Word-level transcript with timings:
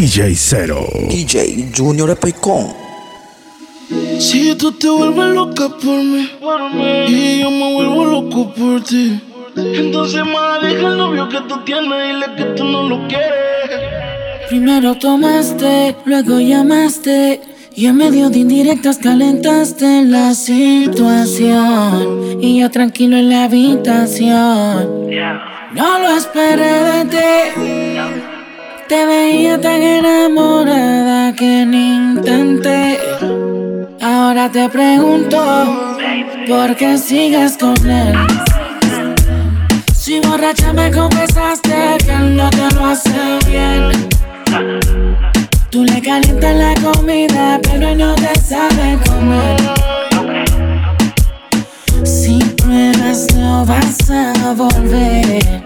DJ 0.00 0.36
Cero. 0.36 0.86
DJ 1.10 1.72
Junior 1.76 2.08
Epicón. 2.10 2.68
Si 4.20 4.54
tú 4.54 4.70
te 4.70 4.88
vuelves 4.88 5.34
loca 5.34 5.70
por 5.70 5.98
mí, 6.04 6.30
y 7.08 7.40
yo 7.40 7.50
me 7.50 7.74
vuelvo 7.74 8.04
loco 8.04 8.54
por 8.54 8.80
ti. 8.84 9.20
Entonces, 9.56 10.24
más 10.24 10.62
deja 10.62 10.86
el 10.86 10.98
novio 10.98 11.28
que 11.28 11.40
tú 11.48 11.64
tienes 11.64 11.90
y 11.90 12.12
dile 12.12 12.26
que 12.36 12.44
tú 12.54 12.62
no 12.62 12.84
lo 12.88 13.08
quieres. 13.08 13.80
Primero 14.48 14.94
tomaste, 14.94 15.96
luego 16.04 16.38
llamaste. 16.38 17.40
Y 17.74 17.86
en 17.86 17.96
medio 17.96 18.30
de 18.30 18.38
indirectas 18.38 18.98
calentaste 18.98 20.04
la 20.04 20.32
situación. 20.32 21.58
Y 22.40 22.60
yo 22.60 22.70
tranquilo 22.70 23.16
en 23.16 23.30
la 23.30 23.42
habitación. 23.46 25.08
No 25.74 25.98
lo 25.98 26.16
esperé 26.16 26.84
de 26.84 27.04
ti. 27.04 27.87
Te 28.88 29.04
veía 29.04 29.60
tan 29.60 29.82
enamorada 29.82 31.34
que 31.34 31.66
ni 31.66 31.94
intenté. 31.94 32.98
Ahora 34.00 34.50
te 34.50 34.66
pregunto, 34.70 35.38
¿por 36.48 36.74
qué 36.74 36.96
sigues 36.96 37.58
con 37.58 37.76
él? 37.86 38.14
Si 39.92 40.20
borracha 40.20 40.72
me 40.72 40.90
confesaste 40.90 41.98
que 42.02 42.12
él 42.12 42.34
no 42.34 42.48
te 42.48 42.74
lo 42.74 42.86
hace 42.86 43.38
bien. 43.46 44.08
Tú 45.68 45.84
le 45.84 46.00
calientas 46.00 46.56
la 46.56 46.74
comida, 46.80 47.60
pero 47.62 47.94
no 47.94 48.14
te 48.14 48.40
sabe 48.40 48.98
comer. 49.06 49.60
Si 52.04 52.38
pruebas 52.56 53.26
no 53.34 53.66
vas 53.66 54.10
a 54.10 54.54
volver. 54.54 55.62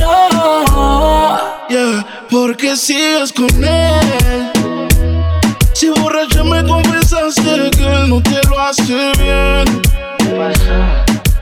No. 0.00 1.51
Yeah, 1.68 2.04
porque 2.30 2.76
sigues 2.76 3.32
con 3.32 3.48
él. 3.64 4.52
Si 5.72 5.88
borracha 5.88 6.44
me 6.44 6.62
confesaste 6.64 7.70
que 7.70 7.86
él 7.86 8.08
no 8.08 8.22
te 8.22 8.40
lo 8.48 8.60
hace 8.60 9.12
bien. 9.18 9.82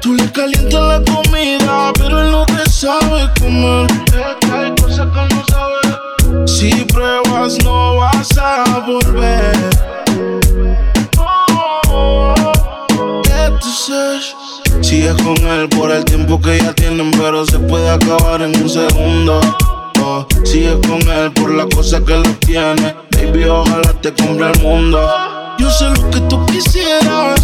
Tú 0.00 0.14
le 0.14 0.30
calientas 0.30 0.80
la 0.80 1.12
comida, 1.12 1.92
pero 1.94 2.22
él 2.22 2.30
no 2.30 2.46
te 2.46 2.68
sabe 2.70 3.28
comer. 3.40 3.86
Hay 4.52 4.74
cosas 4.80 5.08
que 5.12 5.34
no 5.34 5.44
sabe. 5.48 6.46
Si 6.46 6.70
pruebas, 6.84 7.58
no 7.64 7.96
vas 7.96 8.38
a 8.38 8.84
volver. 8.86 9.70
Oh. 11.18 12.34
Sigues 14.80 15.14
con 15.22 15.36
él 15.36 15.68
por 15.68 15.90
el 15.90 16.04
tiempo 16.04 16.40
que 16.40 16.58
ya 16.58 16.72
tienen, 16.72 17.10
pero 17.12 17.44
se 17.44 17.58
puede 17.58 17.90
acabar 17.90 18.42
en 18.42 18.56
un 18.62 18.68
segundo. 18.68 19.40
Oh, 20.02 20.26
sigues 20.44 20.78
con 20.86 21.00
él 21.02 21.30
por 21.32 21.54
la 21.54 21.66
cosa 21.66 22.02
que 22.04 22.16
lo 22.16 22.34
tiene. 22.40 22.94
Baby, 23.12 23.44
ojalá 23.44 23.92
te 24.00 24.12
compre 24.14 24.50
el 24.50 24.60
mundo. 24.60 24.98
Yo 25.58 25.70
sé 25.70 25.90
lo 25.90 26.10
que 26.10 26.20
tú 26.20 26.44
quisieras. 26.46 27.40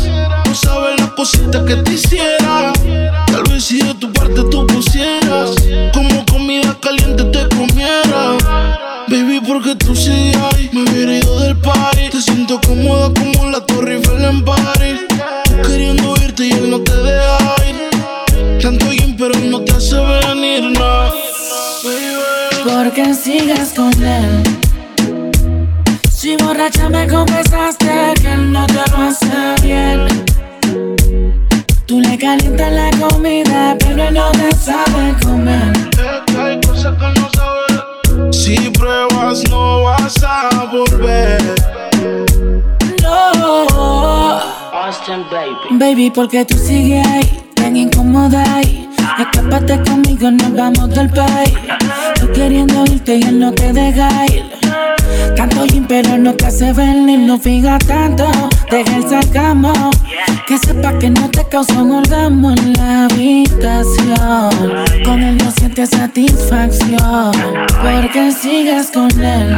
No 0.47 0.55
sabes 0.55 0.99
las 0.99 1.11
cositas 1.11 1.62
que 1.65 1.77
te 1.77 1.93
hiciera. 1.93 2.73
Tal 3.27 3.43
vez 3.51 3.65
si 3.65 3.79
de 3.83 3.93
tu 3.95 4.11
parte 4.12 4.43
tú 4.51 4.67
pusieras. 4.67 5.55
Como 5.93 6.25
comida 6.25 6.75
caliente 6.81 7.25
te 7.25 7.47
comiera. 7.55 8.39
Baby, 9.09 9.41
porque 9.47 9.75
tú 9.77 9.95
sigues 9.95 10.37
ahí. 10.37 10.71
Me 10.73 10.83
hubiera 10.83 11.19
ido 11.19 11.41
del 11.41 11.59
party. 11.59 12.09
Te 12.11 12.23
siento 12.23 12.59
cómoda 12.67 13.12
como 13.12 13.51
la 13.51 13.61
Torre 13.61 13.97
Eiffel 13.97 14.25
en 14.25 14.45
París. 14.45 15.01
Tú 15.45 15.69
queriendo 15.69 16.15
irte 16.25 16.47
y 16.47 16.53
él 16.53 16.71
no 16.71 16.81
te 16.81 16.95
deja 16.95 17.55
ir. 17.69 18.61
Tanto 18.62 18.87
bien, 18.89 19.15
pero 19.19 19.39
no 19.41 19.61
te 19.61 19.73
hace 19.73 19.97
venir, 19.97 20.62
no. 20.79 21.26
Baby. 22.87 22.87
¿Por 22.87 22.92
qué 22.92 23.15
sigues 23.15 23.73
con 23.75 23.92
él? 24.03 24.42
Si 26.11 26.37
borracha 26.37 26.89
me 26.89 27.06
confesaste 27.09 28.15
que 28.20 28.33
él 28.33 28.53
no 28.53 28.67
te 28.67 28.75
lo 28.75 28.97
hace 28.97 29.55
bien. 29.62 30.06
Tú 31.87 32.00
le 32.00 32.16
calientas 32.16 32.72
la 32.72 32.91
comida, 33.09 33.77
pero 33.78 34.05
él 34.05 34.15
no 34.15 34.31
te 34.33 34.55
sabe 34.55 35.15
comer. 35.22 35.72
Hay 36.38 36.61
cosas 36.61 36.97
que 36.97 37.21
no 37.21 37.28
sabes. 37.34 38.37
Si 38.37 38.56
pruebas, 38.71 39.43
no 39.50 39.82
vas 39.82 40.22
a 40.22 40.69
volver. 40.71 41.55
No. 43.03 44.41
Austin 44.72 45.25
Baby. 45.31 45.78
Baby, 45.78 46.11
porque 46.11 46.44
tú 46.44 46.56
sigues 46.56 47.06
ahí, 47.06 47.43
tan 47.55 47.77
incómoda 47.77 48.44
ahí. 48.55 48.88
Escápate 49.19 49.81
conmigo, 49.83 50.31
nos 50.31 50.55
vamos 50.55 50.91
del 50.91 51.09
país. 51.11 51.55
Tú 52.21 52.31
queriendo 52.33 52.84
irte 52.84 53.17
y 53.17 53.22
él 53.22 53.39
no 53.41 53.53
te 53.53 53.72
deja 53.72 54.27
ir. 54.27 54.44
Tanto 55.37 55.65
gym, 55.67 55.87
pero 55.87 56.17
no 56.19 56.34
te 56.34 56.47
hace 56.47 56.72
venir, 56.72 57.21
no 57.21 57.39
fija 57.39 57.78
tanto. 57.78 58.28
Deja 58.71 58.97
el 58.97 59.09
sarcasmo. 59.09 59.72
Que 60.47 60.59
sepa 60.59 60.99
que 60.99 61.11
no 61.11 61.28
te 61.31 61.44
causa 61.49 61.83
un 61.83 61.93
orgasmo 61.93 62.53
en 62.53 62.72
la 62.75 63.05
habitación. 63.05 64.50
Con 65.05 65.23
él 65.23 65.38
no 65.38 65.50
sientes 65.50 65.91
satisfacción. 65.91 67.33
Porque 67.83 68.33
sigues 68.33 68.91
con 68.93 69.11
él. 69.23 69.56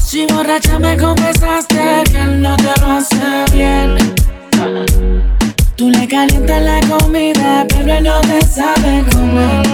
Si 0.00 0.26
borracha 0.26 0.78
me 0.78 0.96
confesaste 0.96 2.04
que 2.10 2.18
él 2.18 2.42
no 2.42 2.56
te 2.56 2.80
lo 2.80 2.92
hace 2.92 3.44
bien. 3.52 5.37
Tú 5.78 5.90
le 5.90 6.08
calientas 6.08 6.60
la 6.60 6.80
comida, 6.80 7.64
pero 7.68 7.94
él 7.94 8.02
no 8.02 8.20
te 8.22 8.44
sabe 8.44 9.04
comer. 9.12 9.64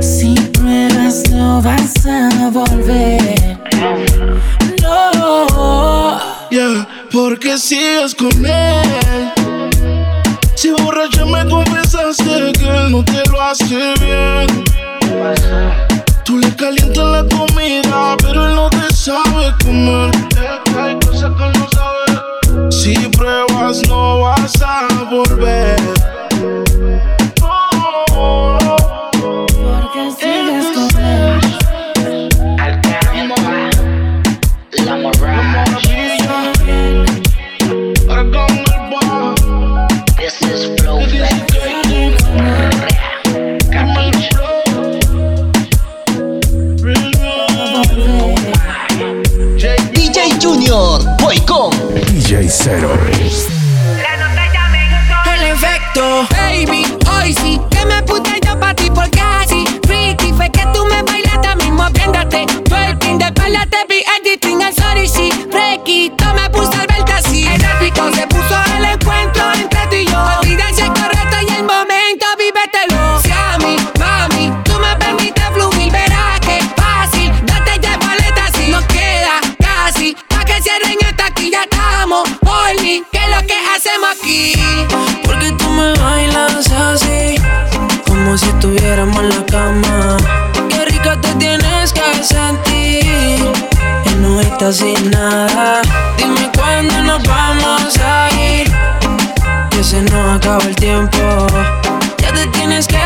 Si 0.00 0.34
pruebas 0.54 1.28
no 1.30 1.60
vas 1.60 2.06
a 2.06 2.48
volver. 2.48 3.58
No. 4.80 6.18
Yeah, 6.50 6.88
porque 7.12 7.58
sigues 7.58 8.14
con 8.14 8.32
él. 8.46 9.32
Si 10.54 10.70
borracha 10.70 11.26
me 11.26 11.46
confesaste 11.46 12.52
que 12.58 12.68
él 12.70 12.90
no 12.90 13.04
te 13.04 13.22
lo 13.30 13.42
hace 13.42 13.92
bien. 14.00 14.64
Tú 16.24 16.38
le 16.38 16.56
calientas 16.56 17.04
la 17.04 17.22
comida, 17.36 18.16
pero 18.22 18.48
él 18.48 18.54
no 18.54 18.70
te 18.70 18.94
sabe 18.94 19.52
comer. 19.62 20.10
Es 20.30 20.72
que 20.72 20.80
hay 20.80 20.98
cosas 21.00 21.32
que 21.36 21.58
no 21.58 21.67
sabe. 21.67 21.67
Si 22.70 22.94
pruebas, 23.16 23.82
no 23.88 24.20
vas 24.20 24.52
a 24.62 24.86
volver. 25.10 25.76
Oh, 27.42 28.47
DJ 52.38 52.48
Cero. 52.48 52.90
El 55.34 55.42
efecto, 55.42 56.28
baby, 56.30 56.84
hoy 57.10 57.34
sí 57.34 57.60
que 57.68 57.84
me 57.84 58.00
puse 58.04 58.38
yo 58.46 58.58
pa' 58.60 58.74
ti 58.74 58.88
porque 58.94 59.20
sin 94.72 95.10
nada. 95.10 95.80
Dime 96.18 96.50
cuándo 96.54 97.02
nos 97.02 97.22
vamos 97.22 97.98
a 98.04 98.28
ir, 98.34 98.70
que 99.70 99.82
se 99.82 100.02
nos 100.02 100.36
acaba 100.36 100.62
el 100.64 100.76
tiempo. 100.76 101.18
Ya 102.18 102.32
te 102.32 102.46
tienes 102.48 102.86
que 102.86 102.98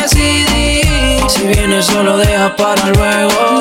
decidir, 0.00 1.22
si 1.28 1.46
vienes 1.48 1.86
solo 1.86 2.16
deja 2.16 2.56
para 2.56 2.86
luego. 2.86 3.60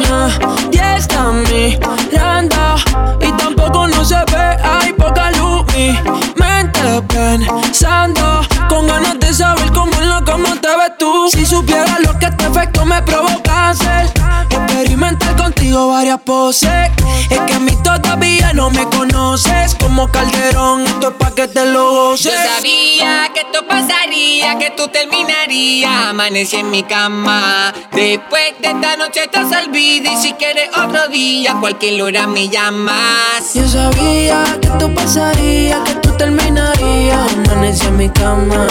Ya 0.72 0.96
está 0.96 1.32
mirando, 1.32 2.76
y 3.22 3.32
tampoco 3.34 3.88
no 3.88 4.06
se 4.06 4.16
ve, 4.32 4.58
hay 4.64 4.94
poca 4.94 5.32
luz. 5.32 5.66
Mi 5.76 6.00
mente 6.36 7.02
pensando, 7.10 8.42
con 8.70 8.88
ganas 8.88 9.20
de 9.20 9.34
saber 9.34 9.72
cómo 9.74 9.92
en 10.02 10.10
la 10.10 10.24
cama 10.24 10.56
te 10.62 10.70
ves 10.70 10.98
tú. 10.98 11.30
Si 11.30 11.46
supieras 11.46 12.00
lo 12.06 12.18
que 12.20 12.28
este 12.28 12.46
efecto 12.48 12.86
me 12.86 13.02
provoca, 13.02 13.74
contigo 15.70 15.88
varias 15.90 16.20
poses. 16.22 16.92
Es 17.30 17.40
que 17.40 17.54
a 17.54 17.60
mí 17.60 17.72
todavía 17.84 18.54
no 18.54 18.70
me 18.72 18.84
conoces. 18.90 19.76
Como 19.76 20.08
Calderón, 20.10 20.86
esto 20.86 21.10
es 21.10 21.14
pa' 21.16 21.32
que 21.36 21.48
te 21.48 21.66
lo 21.66 21.92
goces. 21.92 22.32
Yo 22.34 22.56
sabía 22.56 23.29
esto 23.52 23.66
pasaría, 23.66 24.58
que 24.60 24.70
tú 24.72 24.88
terminarías. 24.90 26.08
Amanecí 26.08 26.58
en 26.58 26.70
mi 26.70 26.84
cama. 26.84 27.74
Después 27.92 28.54
de 28.60 28.68
esta 28.68 28.96
noche 28.96 29.24
estás 29.24 29.52
olvida. 29.66 30.14
Y 30.14 30.18
si 30.18 30.34
quieres 30.34 30.70
otro 30.78 31.08
día, 31.08 31.56
cualquier 31.60 32.02
hora 32.02 32.28
me 32.28 32.48
llamas. 32.48 33.54
Yo 33.54 33.68
sabía 33.68 34.44
que 34.62 34.68
esto 34.68 34.94
pasaría, 34.94 35.84
que 35.84 35.96
tú 35.96 36.12
terminarías. 36.18 37.34
Amanecí 37.34 37.88
en 37.88 37.98
mi 37.98 38.10
cama. 38.10 38.68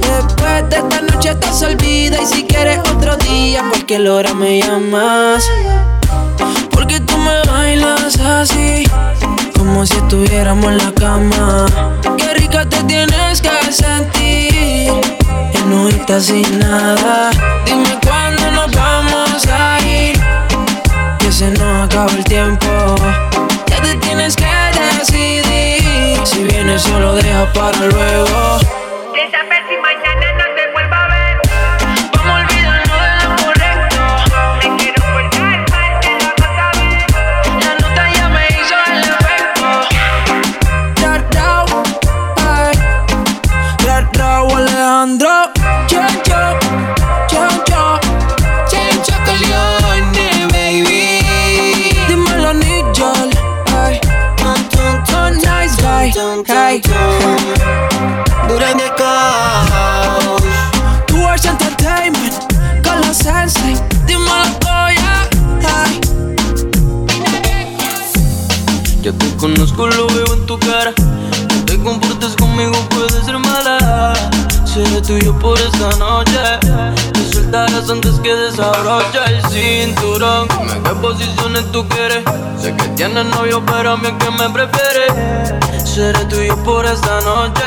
Después 0.00 0.70
de 0.70 0.76
esta 0.76 1.00
noche 1.02 1.30
estás 1.30 1.62
olvida. 1.62 2.22
Y 2.22 2.26
si 2.26 2.44
quieres 2.44 2.78
otro 2.78 3.16
día, 3.16 3.64
cualquier 3.68 4.08
hora 4.08 4.32
me 4.32 4.60
llamas. 4.60 5.44
Porque 6.70 7.00
tú 7.00 7.16
me 7.18 7.42
bailas 7.50 8.18
así, 8.20 8.84
como 9.58 9.84
si 9.86 9.96
estuviéramos 9.96 10.66
en 10.66 10.78
la 10.78 10.92
cama. 10.92 11.99
Rica 12.60 12.68
te 12.68 12.84
tienes 12.84 13.40
que 13.40 13.72
sentir, 13.72 14.92
en 15.54 15.70
no 15.70 16.20
sin 16.20 16.58
nada. 16.58 17.30
Dime 17.64 17.98
cuándo 18.04 18.50
nos 18.50 18.70
vamos 18.72 19.46
a 19.46 19.78
ir, 19.80 20.20
que 21.18 21.32
se 21.32 21.50
nos 21.52 21.86
acaba 21.86 22.12
el 22.12 22.24
tiempo. 22.24 22.66
Ya 23.66 23.80
te 23.80 23.94
tienes 23.96 24.36
que 24.36 24.46
decidir, 24.78 26.20
si 26.24 26.44
vienes 26.44 26.82
solo 26.82 27.14
deja 27.14 27.50
para 27.52 27.78
luego. 27.78 28.79
Alejandro. 45.00 45.30
Yo, 45.88 46.00
yo, 46.26 46.58
yo, 47.32 47.48
yo. 47.70 48.00
Chencho 48.68 49.14
baby. 50.52 51.22
Dímelo, 52.06 52.52
Nigel. 52.52 53.30
Ay. 53.74 53.98
Nice 55.42 55.76
guy. 55.80 56.12
Hey. 56.46 56.82
Dura 58.46 58.74
de 58.74 58.92
caos. 58.98 60.42
Tours 61.06 61.44
Entertainment. 61.46 62.34
Con 62.84 63.00
la 63.00 63.14
sensei. 63.14 63.76
Dímelo, 64.06 64.58
Goya. 64.60 65.28
Ay. 65.82 66.00
Ya 69.00 69.12
te 69.12 69.36
conozco, 69.36 69.86
lo 69.86 70.06
veo 70.08 70.34
en 70.34 70.44
tu 70.44 70.58
cara. 70.58 70.92
No 70.98 71.64
te 71.64 71.78
comportes 71.78 72.36
conmigo, 72.36 72.74
mala. 72.90 72.99
Seré 74.72 75.02
tuyo 75.02 75.36
por 75.36 75.58
esta 75.58 75.90
noche. 75.96 76.38
Te 77.12 77.32
soltarás 77.32 77.90
antes 77.90 78.20
que 78.20 78.32
desabroche 78.32 79.18
el 79.26 79.44
cinturón. 79.50 80.46
Dime 80.46 80.80
qué 80.84 80.90
posiciones 80.90 81.72
tú 81.72 81.88
quieres. 81.88 82.22
Sé 82.56 82.76
que 82.76 82.88
tienes 82.90 83.24
novio, 83.26 83.60
pero 83.66 83.94
a 83.94 83.96
mí 83.96 84.06
es 84.06 84.24
que 84.24 84.30
me 84.30 84.48
prefieres. 84.50 85.12
Seré 85.84 86.24
tuyo 86.26 86.56
por 86.62 86.86
esta 86.86 87.20
noche. 87.22 87.64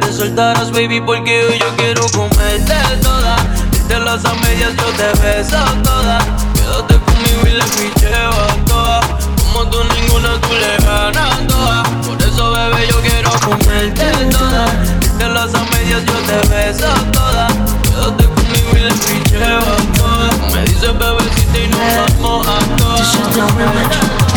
Te 0.00 0.12
soltarás, 0.12 0.70
baby, 0.70 1.00
porque 1.00 1.46
hoy 1.46 1.58
yo 1.58 1.76
quiero 1.78 2.06
comerte 2.14 2.74
toda. 3.02 3.36
Diste 3.70 3.98
las 3.98 4.22
a 4.26 4.34
medias, 4.34 4.74
yo 4.76 4.84
te 4.98 5.20
beso 5.22 5.56
toda. 5.82 6.18
Quédate 6.52 6.98
conmigo 7.06 7.40
y 7.46 7.50
le 7.52 7.64
picheo 7.64 8.30
a 8.30 8.64
todas. 8.66 9.06
Como 9.42 9.64
tú 9.70 9.78
ninguna, 9.98 10.38
tú 10.42 10.52
le 10.52 10.84
ganas 10.84 11.46
toda. 11.46 11.82
Por 12.06 12.22
eso, 12.22 12.50
bebé, 12.50 12.86
yo 12.86 13.00
quiero 13.00 13.30
comerte 13.40 14.04
toda. 14.30 15.07
Diste 15.18 15.34
las 15.34 15.52
a 15.52 15.64
medias, 15.64 16.04
yo 16.04 16.12
te 16.28 16.48
beso 16.48 16.86
toda. 17.12 17.48
Quédate 17.82 18.24
conmigo 18.24 18.70
y 18.70 18.78
le 18.78 18.92
picheo 18.92 19.58
a 19.58 19.98
todas. 19.98 20.54
Me 20.54 20.62
dices 20.62 20.96
bebecita 20.96 21.58
y 21.58 21.66
nos 21.66 22.22
vamos 22.22 22.46
a 22.46 22.58
todas. 22.76 23.18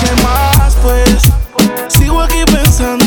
¿Qué 0.02 0.24
más 0.24 0.76
pues? 0.82 1.22
Sigo 1.88 2.20
aquí 2.24 2.44
pensando 2.52 3.01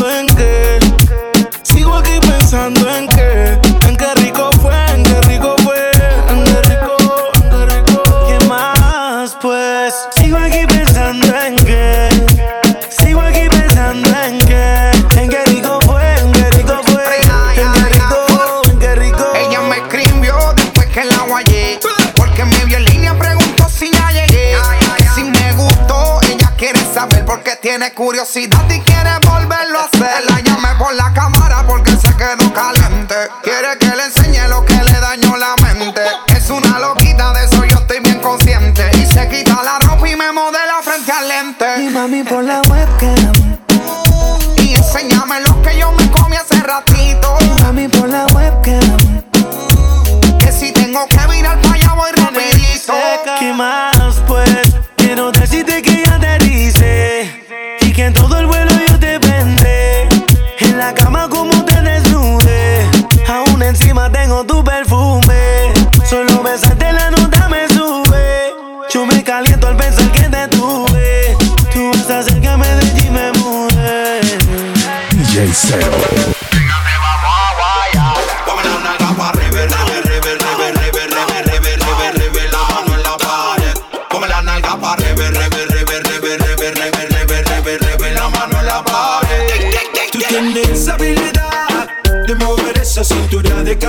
curiosidad 27.92 28.64
y 28.70 28.80
quiere 28.80 29.10
volverlo 29.26 29.80
a 29.80 29.84
hacer. 29.84 30.24
La 30.30 30.40
llamé 30.40 30.68
por 30.78 30.94
la 30.94 31.12
cámara 31.12 31.64
porque 31.66 31.90
se 31.92 32.14
quedó 32.16 32.52
caliente. 32.52 33.14
Quiere 33.42 33.76
que 33.78 33.86
le 33.94 34.04
enseñe 34.04 34.48
lo 34.48 34.64
que 34.64 34.74
le 34.74 35.00
dañó 35.00 35.36
la 35.36 35.54
mente. 35.62 36.00
Es 36.28 36.48
una 36.50 36.78
loquita, 36.78 37.32
de 37.32 37.44
eso 37.44 37.64
yo 37.64 37.76
estoy 37.78 38.00
bien 38.00 38.20
consciente. 38.20 38.90
Y 38.96 39.06
se 39.06 39.28
quita 39.28 39.62
la 39.62 39.78
ropa 39.80 40.08
y 40.08 40.16
me 40.16 40.32
modela 40.32 40.76
frente 40.82 41.12
al 41.12 41.24
Y 41.26 41.28
lente. 41.28 41.90
mami 41.90 42.22
por 42.22 42.42
la 42.44 42.60
webcam. 42.62 43.43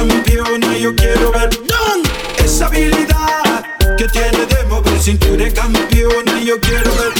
Campeona. 0.07 0.77
Yo 0.77 0.95
quiero 0.95 1.31
ver 1.31 1.49
esa 2.37 2.67
habilidad 2.67 3.65
que 3.97 4.07
tiene 4.07 4.45
de 4.45 4.63
mover 4.65 4.99
cintura 4.99 5.45
campeona. 5.53 6.39
Yo 6.41 6.59
quiero 6.59 6.91
ver 6.95 7.13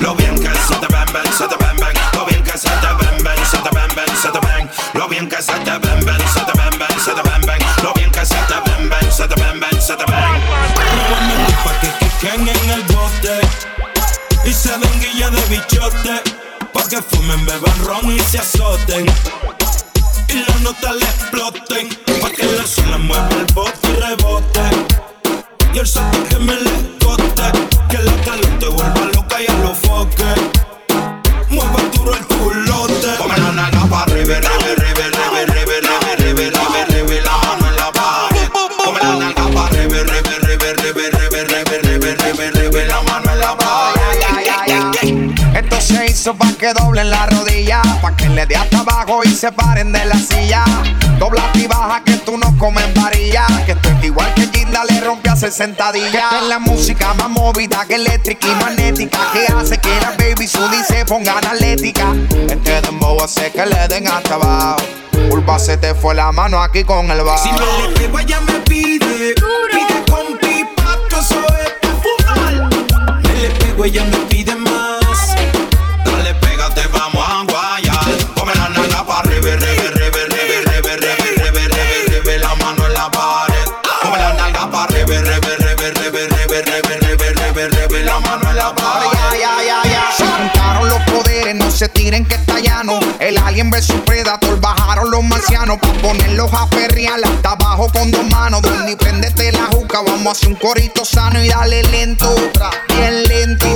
Lo 0.00 0.14
bien 0.14 0.34
que 0.34 0.48
se 0.48 0.74
te 0.76 0.86
ven, 0.86 1.06
ven, 1.12 1.32
se 1.32 1.46
te 1.48 1.56
ven, 1.64 1.76
ven. 1.76 1.94
Lo 2.14 2.26
bien 2.26 2.42
que 2.42 2.58
se 2.58 2.68
te 2.68 2.92
ven, 3.00 3.24
ven, 3.24 3.46
se 3.46 3.58
te 3.58 3.70
ven, 3.74 3.88
ven, 3.96 4.16
se 4.16 4.28
te 4.28 4.40
ven. 4.46 4.70
Lo 4.94 5.08
bien 5.08 5.28
que 5.28 5.42
se 5.42 5.52
te 5.52 5.70
ven, 5.70 6.04
ven, 6.04 6.20
se 6.34 6.40
te 6.40 6.52
ven, 6.58 6.78
ven, 6.78 7.00
se 7.00 7.12
te 7.12 7.22
ven, 7.22 7.40
ven. 7.46 7.58
Lo 7.82 7.92
bien 7.94 8.10
que 8.10 8.26
se 8.26 8.34
te 8.34 8.54
ven, 8.66 8.90
ven, 8.90 9.12
se 9.12 9.28
te 9.28 9.34
ven, 9.40 9.60
ven, 9.60 9.82
se 9.82 9.96
te 9.96 10.04
ven. 10.04 10.24
pa' 11.64 11.80
que 11.80 11.88
quiquen 12.00 12.48
en 12.48 12.70
el 12.70 12.82
bote 12.82 13.40
y 14.44 14.52
se 14.52 14.70
den 14.70 15.00
guilla 15.00 15.30
de 15.30 15.42
bichote. 15.48 16.22
Pa' 16.72 16.88
que 16.88 17.00
fumen, 17.02 17.44
beban 17.46 17.84
ron 17.84 18.12
y 18.12 18.20
se 18.20 18.38
azoten. 18.38 19.06
Y 20.28 20.44
las 20.46 20.60
notas 20.60 20.94
le 20.94 21.04
exploten. 21.04 21.29
Pa' 21.29 21.29
que 21.29 21.29
mueva 23.10 23.28
el 23.40 23.46
bote 23.54 23.88
y 23.88 23.94
rebote. 23.94 24.64
Y 25.74 25.78
el 25.78 25.86
sol 25.86 26.10
que 26.28 26.38
me 26.38 26.54
le 26.54 26.98
coste. 27.04 27.46
Que 27.88 27.98
la 27.98 28.12
calor 28.24 28.58
te 28.60 28.68
vuelva 28.68 29.04
loca 29.14 29.36
y 29.42 29.50
a 29.50 29.54
los 29.64 29.78
foques. 29.78 30.38
Mueva 31.48 31.80
duro 31.94 32.14
el 32.14 32.24
culote. 32.26 33.08
Ponme 33.18 33.38
la 33.38 33.52
nalga 33.52 33.84
pa' 33.90 34.02
arriba, 34.02 34.36
arriba, 34.36 34.58
arriba, 34.76 35.02
arriba, 35.02 35.42
arriba, 35.42 35.74
arriba, 36.12 36.12
arriba, 36.12 36.44
arriba, 36.46 36.82
arriba, 36.82 37.14
la 37.24 37.34
mano 37.42 37.66
en 37.68 37.76
la 37.76 37.88
pared. 37.98 38.48
Ponme 38.84 39.00
la 39.00 39.14
nalga 39.22 39.44
pa' 39.54 39.66
arriba, 39.66 39.96
arriba, 40.00 40.30
arriba, 40.40 40.68
arriba, 40.70 41.00
arriba, 41.10 41.40
arriba, 41.40 41.78
arriba, 41.78 42.08
arriba, 42.12 42.44
arriba, 42.46 42.80
la 42.86 42.98
mano 43.02 43.28
en 43.32 43.38
la 43.40 43.56
pared. 43.56 43.80
Esto 45.56 45.80
se 45.80 46.06
hizo 46.06 46.34
pa' 46.34 46.52
que 46.52 46.72
doblen 46.72 47.10
la 47.10 47.26
rodilla, 47.26 47.82
pa' 48.00 48.14
que 48.16 48.28
le 48.28 48.46
dé 48.46 48.56
hasta 48.56 48.78
abajo 48.78 49.22
y 49.24 49.34
se 49.34 49.50
paren 49.50 49.92
de 49.92 50.04
la 50.04 50.16
silla. 50.16 50.64
Dobla 51.18 51.50
y 51.54 51.66
baja 51.66 52.02
tú 52.30 52.38
no 52.38 52.56
comes 52.58 52.84
varilla, 52.94 53.44
que 53.66 53.72
esto 53.72 53.88
es 53.88 54.04
igual 54.04 54.32
que 54.34 54.42
Gina 54.42 54.54
linda 54.54 54.84
le 54.84 55.00
rompe 55.00 55.28
a 55.28 55.36
60 55.36 55.92
días. 55.92 56.32
Es 56.40 56.48
la 56.48 56.58
música 56.60 57.12
más 57.14 57.28
movida 57.28 57.84
que 57.88 57.96
eléctrica 57.96 58.46
y 58.46 58.54
magnética. 58.62 59.18
Que 59.32 59.46
hace 59.52 59.78
que 59.78 59.88
la 60.00 60.12
baby 60.12 60.46
Sudi 60.46 60.82
se 60.86 61.04
ponga 61.04 61.38
analética. 61.38 62.14
Este 62.48 62.80
dembow 62.82 63.20
hace 63.22 63.50
que 63.50 63.66
le 63.66 63.88
den 63.88 64.06
hasta 64.06 64.34
abajo. 64.34 64.80
Pulpa 65.28 65.58
se 65.58 65.76
te 65.76 65.94
fue 65.94 66.14
la 66.14 66.30
mano 66.30 66.62
aquí 66.62 66.84
con 66.84 67.10
el 67.10 67.22
bajo. 67.22 67.42
Si 67.42 67.50
me 67.52 67.88
le 67.88 67.98
pego, 67.98 68.18
ella 68.20 68.40
me 68.40 68.60
pide. 68.60 69.34
Pide 69.72 70.04
con 70.08 70.38
pipa, 70.38 70.98
que 71.08 71.16
eso 71.16 71.40
es 71.64 71.72
pa' 71.82 71.96
fumar. 72.00 72.70
Me 73.22 73.34
le 73.34 73.50
pego, 73.50 73.84
ella 73.84 74.04
me 74.04 74.18
pide 74.28 74.54
se 91.80 91.88
tiren 91.88 92.26
que 92.26 92.34
está 92.34 92.60
llano. 92.60 93.00
El 93.20 93.38
alien 93.38 93.70
versus 93.70 93.98
Predator, 94.04 94.60
bajaron 94.60 95.10
los 95.10 95.24
marcianos 95.24 95.78
pa' 95.78 95.94
ponerlos 96.02 96.52
a 96.52 96.68
perrear 96.68 97.18
hasta 97.24 97.52
abajo 97.52 97.90
con 97.90 98.10
dos 98.10 98.26
manos. 98.28 98.60
Donde 98.60 98.98
prendete 98.98 99.50
la 99.50 99.64
juca, 99.72 100.02
vamos 100.02 100.26
a 100.26 100.30
hacer 100.32 100.48
un 100.48 100.56
corito 100.56 101.06
sano 101.06 101.42
y 101.42 101.48
dale 101.48 101.82
lento, 101.84 102.34
bien 102.88 103.22
lento. 103.22 103.66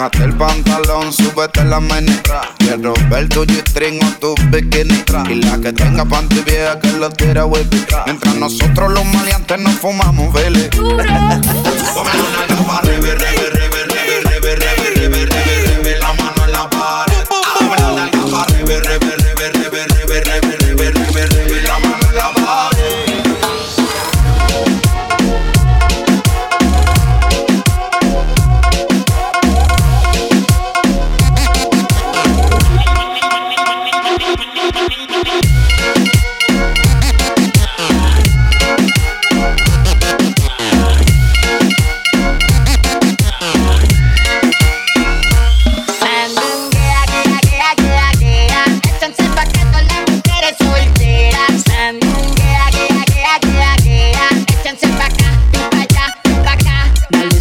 Bájate 0.00 0.24
el 0.24 0.32
pantalón, 0.32 1.12
súbete 1.12 1.62
la 1.64 1.78
menestra. 1.78 2.40
Quiero 2.56 2.94
ver 3.10 3.28
tu 3.28 3.44
G-string 3.44 4.00
o 4.02 4.06
tu 4.18 4.34
bikini. 4.50 5.04
Y 5.28 5.34
la 5.42 5.58
que 5.58 5.74
tenga 5.74 6.06
panty 6.06 6.40
vieja 6.40 6.80
que 6.80 6.92
lo 6.92 7.10
tire 7.10 7.42
whisky. 7.42 7.76
Mientras 8.06 8.34
nosotros 8.36 8.92
los 8.92 9.04
maleantes 9.04 9.60
nos 9.60 9.74
fumamos, 9.74 10.32
vele. 10.32 10.70
Come 10.70 11.04
la 11.04 11.20
nalga 11.20 12.66
pa' 12.66 12.80
rebe, 12.80 13.14
rebe, 13.14 13.16
rebe, 13.16 13.50
rebe, 13.50 13.59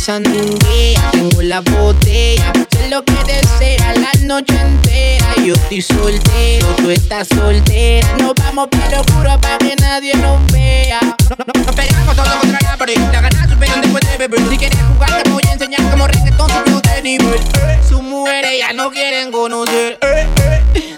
Sandunguea, 0.09 1.11
tengo 1.11 1.39
la 1.43 1.61
botella. 1.61 2.51
Sé 2.71 2.89
lo 2.89 3.05
que 3.05 3.13
desea 3.27 3.93
la 3.93 4.11
noche 4.25 4.59
entera. 4.59 5.35
Yo 5.45 5.53
estoy 5.53 5.83
soltero, 5.83 6.65
tú 6.77 6.89
estás 6.89 7.27
soltera. 7.27 8.07
Nos 8.17 8.33
vamos 8.33 8.69
pa' 8.69 8.89
lo 8.89 9.01
oscuro 9.01 9.39
pa' 9.39 9.59
que 9.59 9.75
nadie 9.75 10.15
nos 10.15 10.51
vea. 10.51 10.99
No, 10.99 11.35
no, 11.37 11.53
no, 11.53 11.63
nos 11.63 11.75
pegamos 11.75 12.15
todo 12.15 12.39
contra 12.41 12.59
la 12.59 12.75
pared. 12.75 12.97
La 13.11 13.21
ganas 13.21 13.51
superan 13.51 13.81
después 13.81 14.03
de 14.09 14.17
beber. 14.17 14.49
Si 14.49 14.57
quieres 14.57 14.79
jugar, 14.81 15.21
te 15.21 15.29
voy 15.29 15.43
a 15.47 15.53
enseñar 15.53 15.91
cómo 15.91 16.07
reggaetón 16.07 16.49
subió 16.49 16.81
de 16.81 17.01
nivel. 17.03 17.39
Sus 17.87 18.01
mujeres 18.01 18.51
ya 18.57 18.73
no 18.73 18.89
quieren 18.89 19.31
conocer. 19.31 19.99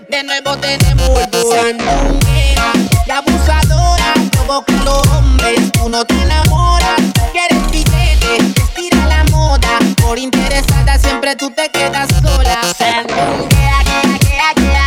De 0.07 0.23
nuevo 0.23 0.57
tenemos 0.57 1.09
el. 1.19 1.77
Sandunguera, 1.77 2.71
la 3.07 3.17
abusadora, 3.17 4.13
provoca 4.31 4.79
a 4.79 4.83
los 4.85 5.07
hombres. 5.07 5.69
Tú 5.73 5.89
no 5.89 6.05
te 6.05 6.13
enamoras, 6.13 7.01
quieres 7.33 7.71
billete. 7.71 8.60
Por 10.11 10.19
interesada 10.19 10.99
siempre 10.99 11.37
tú 11.37 11.49
te 11.51 11.69
quedas 11.69 12.09
sola. 12.21 12.61
Sandunguea, 12.77 13.81
guea, 13.85 14.53
guea, 14.57 14.81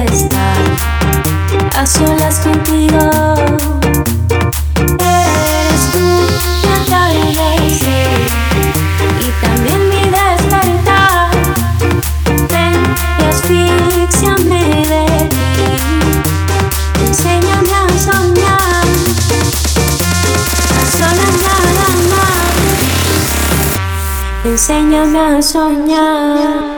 estar 0.00 0.56
a 1.76 1.86
solas 1.86 2.38
contigo. 2.38 2.98
Eres 4.98 5.82
tú 5.92 5.98
mi 6.62 6.72
atardecer 6.80 8.20
y 9.20 9.28
también 9.44 9.80
mi 9.90 10.02
despertar. 10.16 11.30
Ven 12.50 12.74
y 13.18 13.22
asfixiame 13.24 14.64
de 14.92 15.06
ti. 15.28 15.36
Enséñame 17.06 17.74
a 17.74 17.88
soñar. 17.98 18.86
A 20.78 20.82
solas 20.98 21.34
nada 21.46 21.86
más. 22.12 22.44
Enséñame 24.44 25.18
a 25.20 25.42
soñar. 25.42 26.71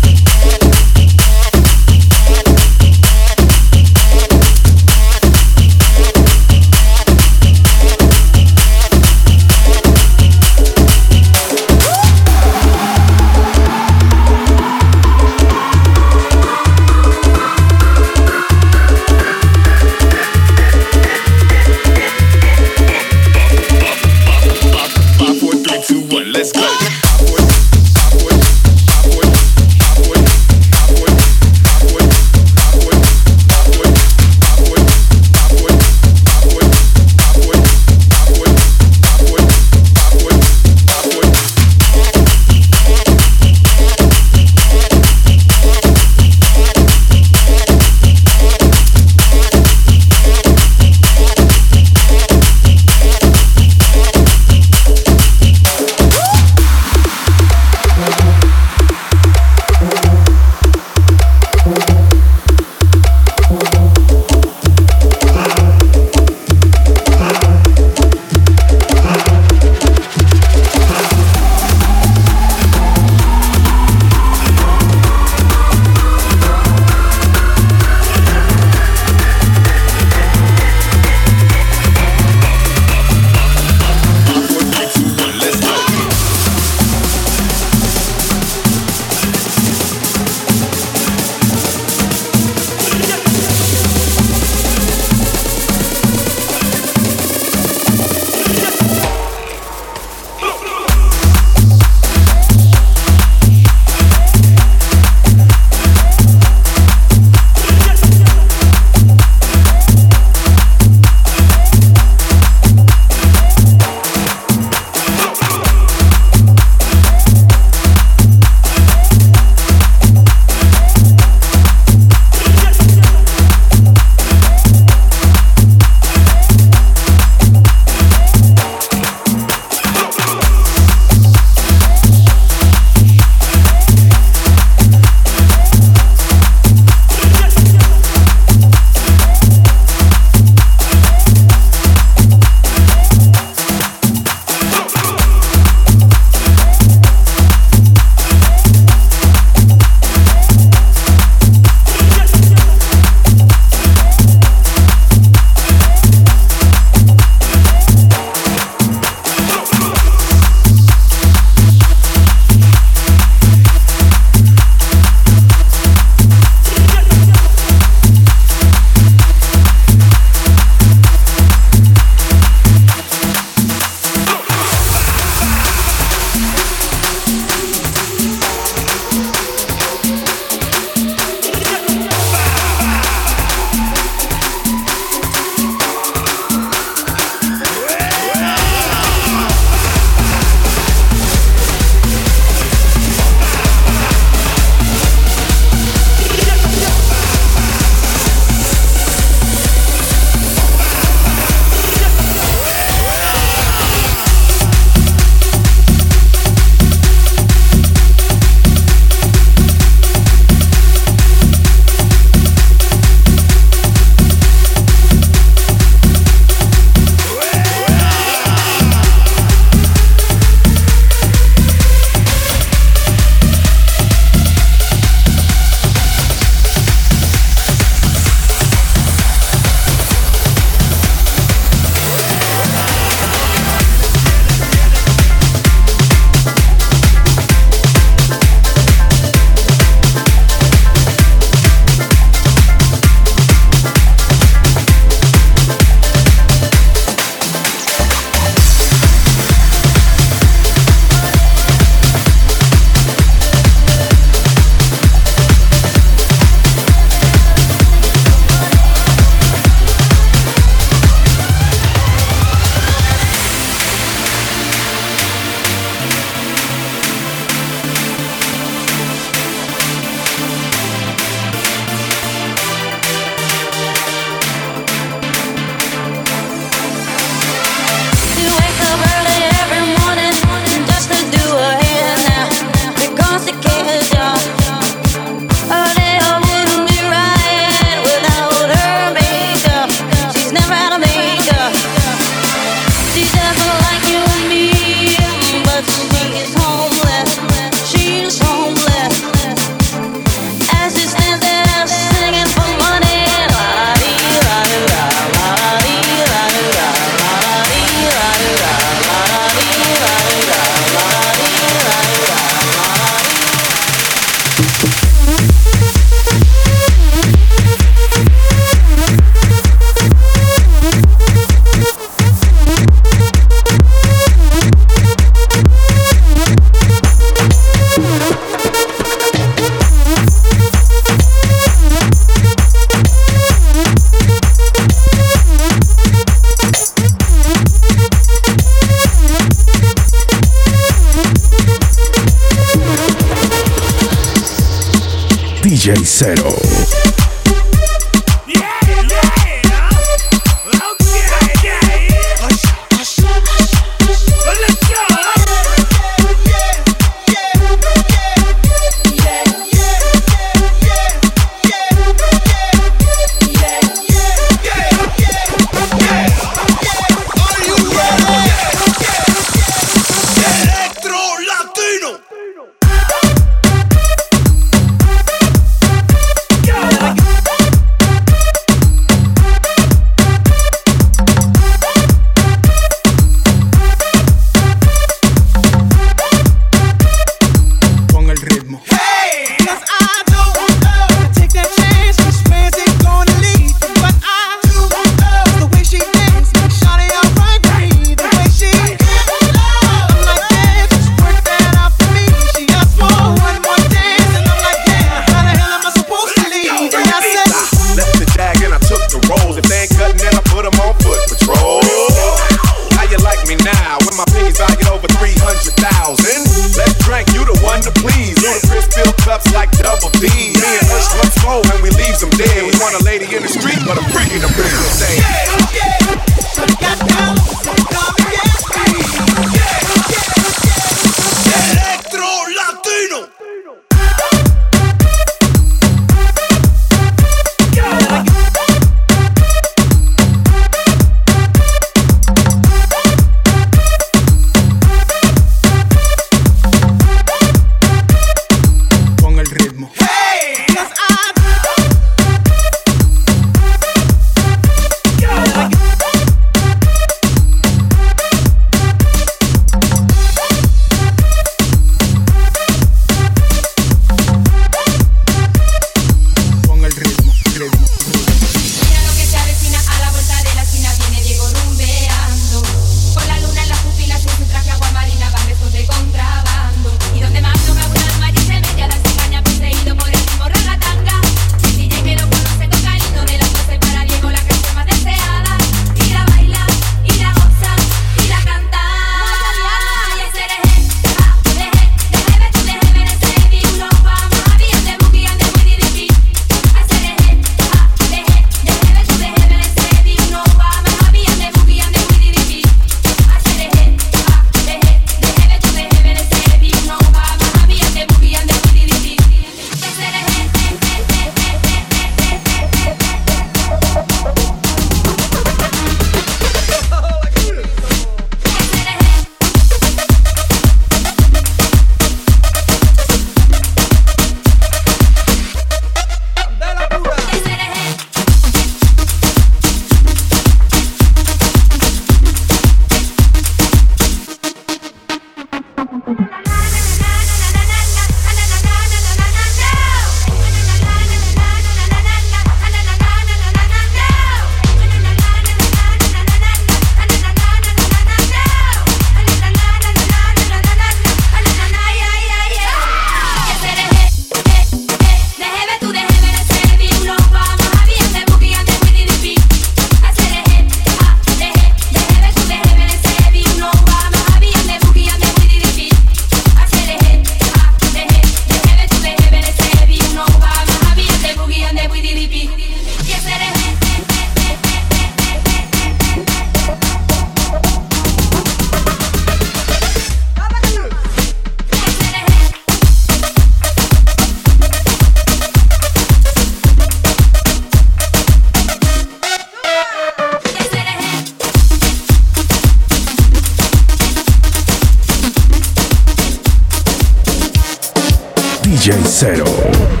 Cero. 599.11 600.00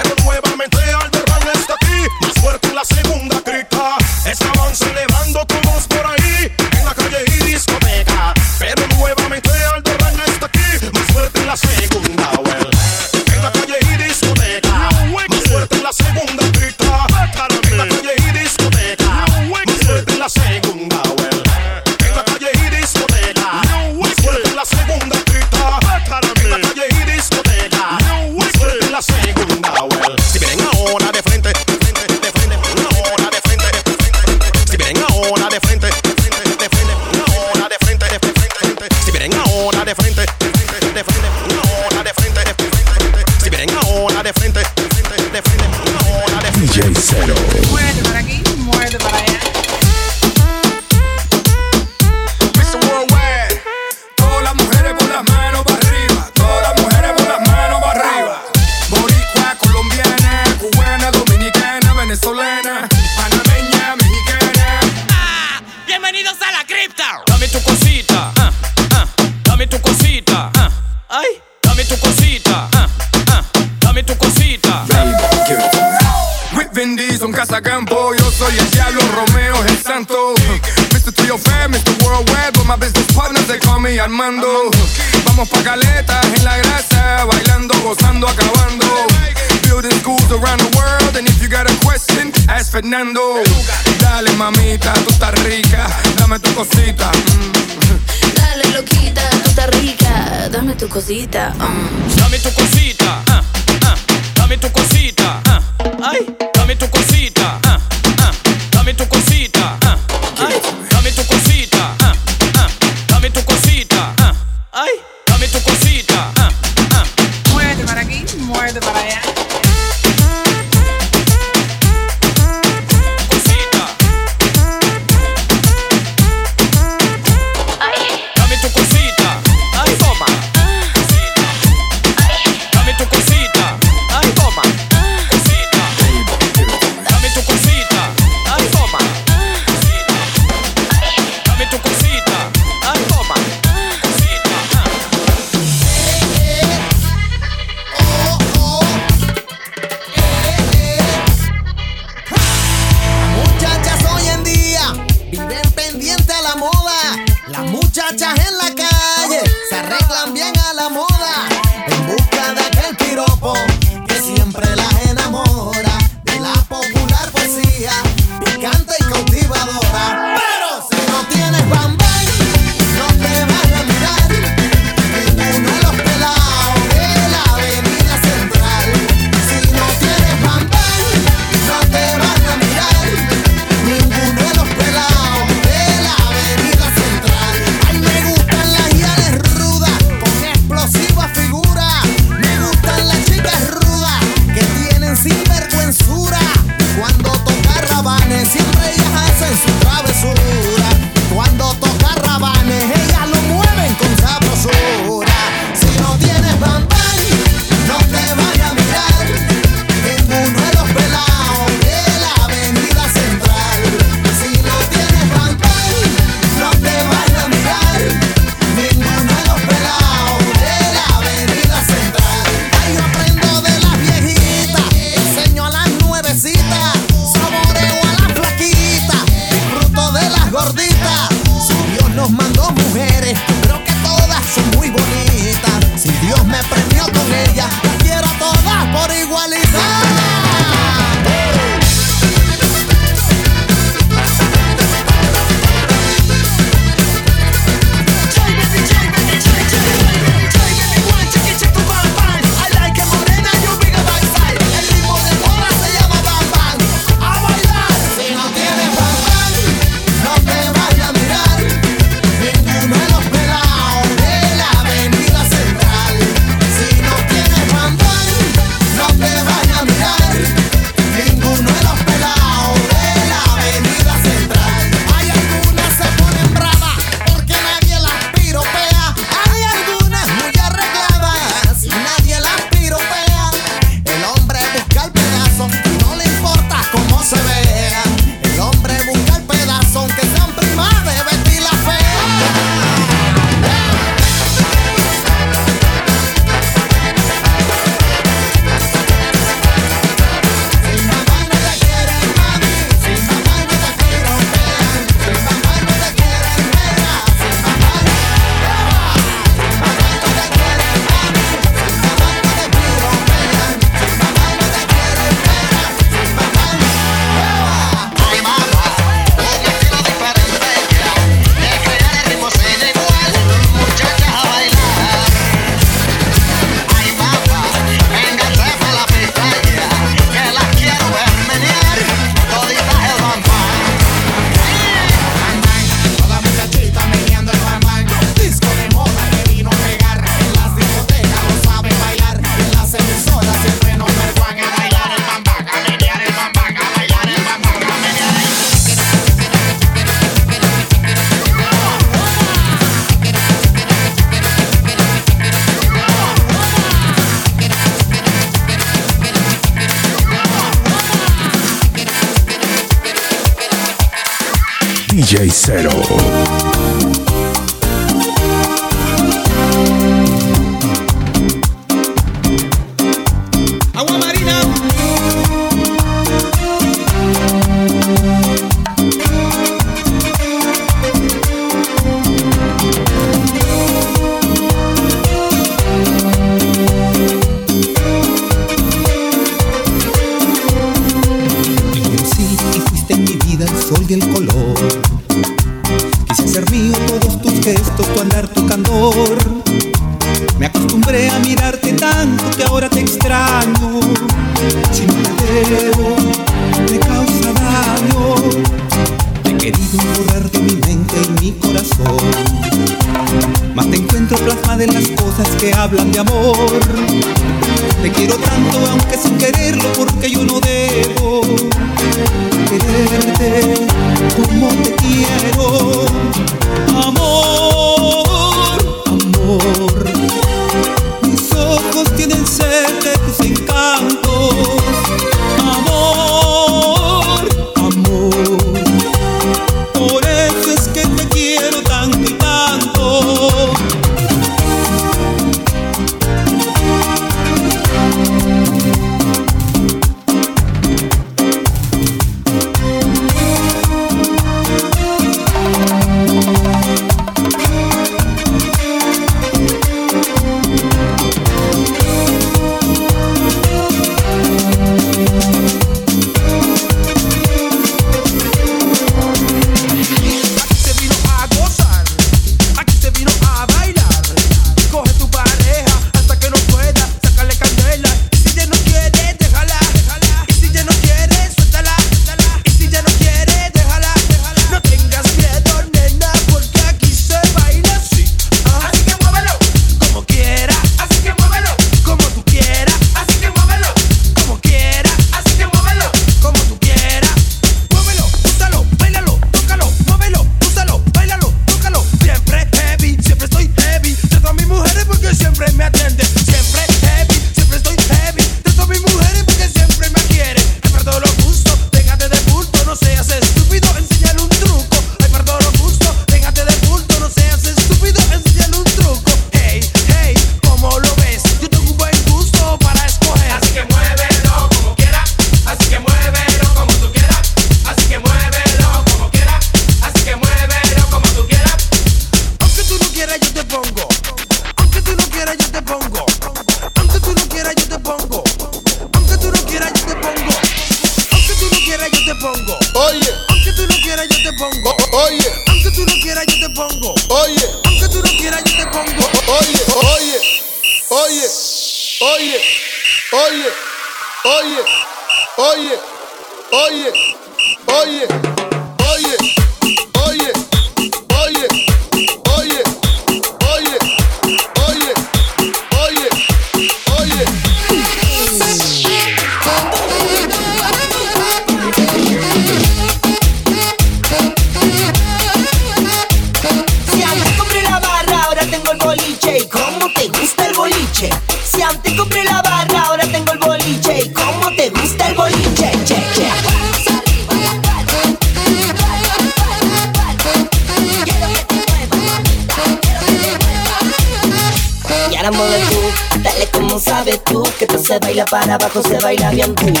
Baila 599.21 599.51
bien 599.51 599.75
tú 599.75 600.00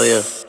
se 0.00 0.41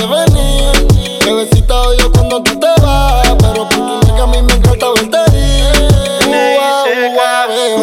que 0.00 0.06
venir. 0.06 0.72
Bebecita 1.24 1.74
cuando 2.12 2.42
tú 2.42 2.58
te 2.58 2.66
vas, 2.82 3.36
pero 3.38 3.66
tú 3.68 3.76
sabes 3.76 4.12
que 4.12 4.20
a 4.20 4.26
mí 4.26 4.42
me 4.42 4.54
encanta 4.54 4.86
verte 4.94 5.18
ir. 5.36 5.74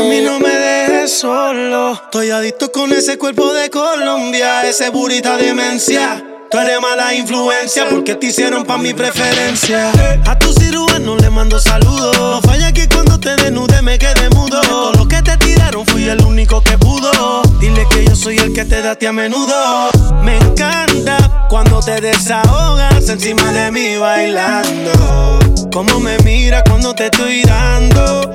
mí 0.09 0.21
no 0.21 0.39
me 0.39 0.49
dejes 0.49 1.19
solo. 1.19 1.93
Estoy 1.93 2.31
adicto 2.31 2.71
con 2.71 2.91
ese 2.91 3.17
cuerpo 3.17 3.53
de 3.53 3.69
Colombia, 3.69 4.67
ese 4.67 4.89
burita 4.89 5.37
demencia. 5.37 6.23
Tú 6.49 6.57
eres 6.57 6.79
mala 6.81 7.13
influencia 7.13 7.89
porque 7.89 8.15
te 8.15 8.27
hicieron 8.27 8.63
pa' 8.63 8.77
mi 8.77 8.93
preferencia. 8.93 9.91
A 10.25 10.39
tu 10.39 10.53
cirujano 10.53 11.17
le 11.17 11.29
mando 11.29 11.59
saludos. 11.59 12.17
No 12.17 12.41
falla 12.41 12.71
que 12.71 12.87
cuando 12.87 13.19
te 13.19 13.35
desnude 13.35 13.81
me 13.81 13.99
quede 13.99 14.29
mudo. 14.29 14.61
Todo 14.61 14.93
lo 14.93 15.07
que 15.07 15.21
te 15.21 15.35
tiraron 15.37 15.85
fui 15.85 16.07
el 16.07 16.21
único 16.23 16.61
que 16.61 16.77
pudo. 16.77 17.46
Dile 17.67 17.85
que 17.89 18.05
yo 18.05 18.15
soy 18.15 18.37
el 18.37 18.53
que 18.53 18.63
te 18.63 18.81
da 18.81 18.91
a 18.91 18.95
ti 18.95 19.07
a 19.07 19.11
menudo. 19.11 19.89
Me 20.23 20.37
encanta 20.37 21.47
cuando 21.49 21.81
te 21.81 21.99
desahogas 21.99 23.09
encima 23.09 23.51
de 23.51 23.71
mí 23.71 23.97
bailando. 23.97 25.37
Cómo 25.73 25.99
me 25.99 26.17
mira 26.19 26.63
cuando 26.63 26.95
te 26.95 27.07
estoy 27.07 27.41
dando. 27.43 28.33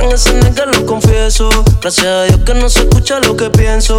En 0.00 0.10
ese 0.10 0.32
nigga 0.32 0.64
lo 0.64 0.86
confieso. 0.86 1.50
Gracias 1.82 2.06
a 2.06 2.22
Dios 2.24 2.40
que 2.46 2.54
no 2.54 2.70
se 2.70 2.80
escucha 2.80 3.20
lo 3.20 3.36
que 3.36 3.50
pienso. 3.50 3.98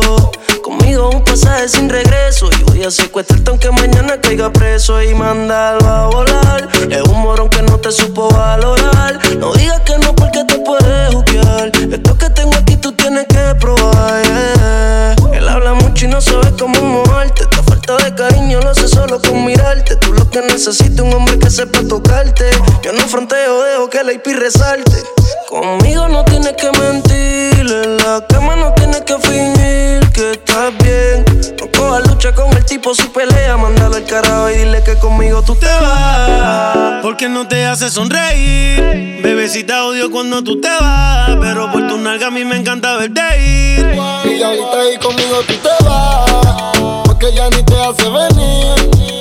Conmigo 0.64 1.12
un 1.12 1.24
pasaje 1.24 1.70
sin 1.70 1.90
regreso. 1.90 2.50
Y 2.60 2.64
voy 2.64 2.84
a 2.84 2.90
secuestrarte 2.90 3.52
aunque 3.52 3.70
mañana 3.70 4.20
caiga 4.20 4.52
preso 4.52 5.00
y 5.00 5.14
mandarlo 5.14 5.88
a 5.88 6.08
volar. 6.08 6.70
Es 6.90 7.04
un 7.04 7.22
morón 7.22 7.50
que 7.50 7.62
no 7.62 7.78
te 7.78 7.92
supo 7.92 8.30
valorar. 8.30 9.20
No 9.38 9.54
digas 9.54 9.82
que 9.82 9.96
no 10.00 10.16
porque 10.16 10.44
te 10.44 10.58
puedes 10.58 11.14
juzgar. 11.14 11.72
Esto 11.92 12.18
que 12.18 12.30
tengo 12.32 12.56
aquí 12.56 12.78
tú 12.78 12.92
tienes 12.94 13.28
que 13.28 13.43
Él 15.34 15.50
habla 15.50 15.74
mucho 15.74 16.06
y 16.06 16.10
no 16.10 16.22
sabe 16.22 16.54
cómo 16.58 16.80
moverte. 16.82 17.43
Falta 17.86 18.06
de 18.06 18.16
cariño 18.16 18.62
lo 18.62 18.70
hace 18.70 18.88
solo 18.88 19.22
con 19.22 19.44
mirarte. 19.46 19.98
Tú 19.98 20.14
lo 20.14 20.30
que 20.30 20.42
necesitas 20.42 21.02
un 21.02 21.14
hombre 21.14 21.38
que 21.38 21.50
sepa 21.50 21.80
tocarte. 21.88 22.50
Yo 22.82 22.94
no 22.94 23.02
fronteo, 23.08 23.62
dejo 23.64 23.90
que 23.90 24.04
la 24.04 24.14
IP 24.14 24.28
resalte. 24.28 25.04
Conmigo 25.50 26.08
no 26.08 26.24
tienes 26.24 26.54
que 26.54 26.72
mentir. 26.80 27.60
En 27.60 27.98
la 27.98 28.26
cama 28.30 28.56
no 28.56 28.74
tienes 28.74 29.02
que 29.02 29.18
fingir 29.20 30.12
que 30.14 30.32
estás 30.32 30.72
bien. 30.82 31.26
No 31.60 31.68
cojas 31.78 32.08
lucha 32.08 32.34
con 32.34 32.56
el 32.56 32.64
tipo 32.64 32.96
si 32.96 33.04
pelea. 33.08 33.58
Mándalo 33.58 33.98
al 33.98 34.06
carajo 34.06 34.50
y 34.50 34.60
dile 34.60 34.82
que 34.84 34.96
conmigo 34.96 35.42
tú 35.42 35.56
te 35.56 35.66
vas. 35.66 37.02
Porque 37.02 37.28
no 37.28 37.48
te 37.50 37.66
hace 37.66 37.90
sonreír. 37.90 39.22
Bebecita 39.22 39.84
odio 39.84 40.10
cuando 40.10 40.42
tú 40.42 40.62
te 40.62 40.70
vas. 40.70 41.32
Pero 41.42 41.70
por 41.70 41.86
tu 41.88 41.98
nalga 41.98 42.28
a 42.28 42.32
mí 42.32 42.46
me 42.46 42.56
encanta 42.56 42.96
verte 42.96 43.22
ir. 43.42 43.94
Y 43.94 44.42
ahorita 44.42 44.80
ahí 44.80 44.98
conmigo 45.00 45.42
tú 45.46 45.54
te 45.56 45.84
vas. 45.84 47.13
Porque 47.24 47.38
ya 47.38 47.50
ni 47.52 47.64
te 47.64 47.80
hace 47.80 48.10
venir. 48.10 48.76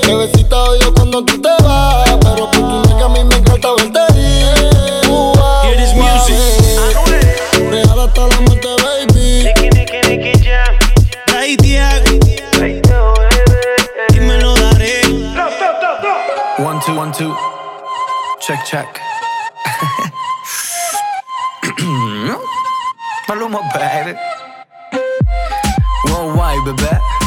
Bebecita 0.04 0.56
odio 0.56 0.92
cuando 0.92 1.24
tú 1.24 1.40
te 1.40 1.48
vas. 1.62 2.10
Pero 2.20 2.50
por 2.50 2.60
tu 2.60 2.82
nalga 2.88 3.04
a 3.04 3.08
mí 3.10 3.22
me 3.22 3.36
encanta 3.36 3.68
verte 3.76 4.00
ir. 4.18 5.08
Uh, 5.08 5.36
music. 5.94 6.36
Real 7.70 8.00
hasta 8.00 8.26
la 8.26 8.40
muerte, 8.40 8.68
baby. 8.82 9.52
Y 14.14 14.20
me 14.20 14.38
lo 14.38 14.56
daré. 14.56 15.02
One, 16.58 16.80
two, 16.84 16.98
one, 16.98 17.12
two. 17.12 17.32
Check, 18.40 18.64
check. 18.64 19.00
Maluma, 23.28 23.60
baby. 23.72 24.18
Worldwide, 26.08 26.64
bebé. 26.64 27.21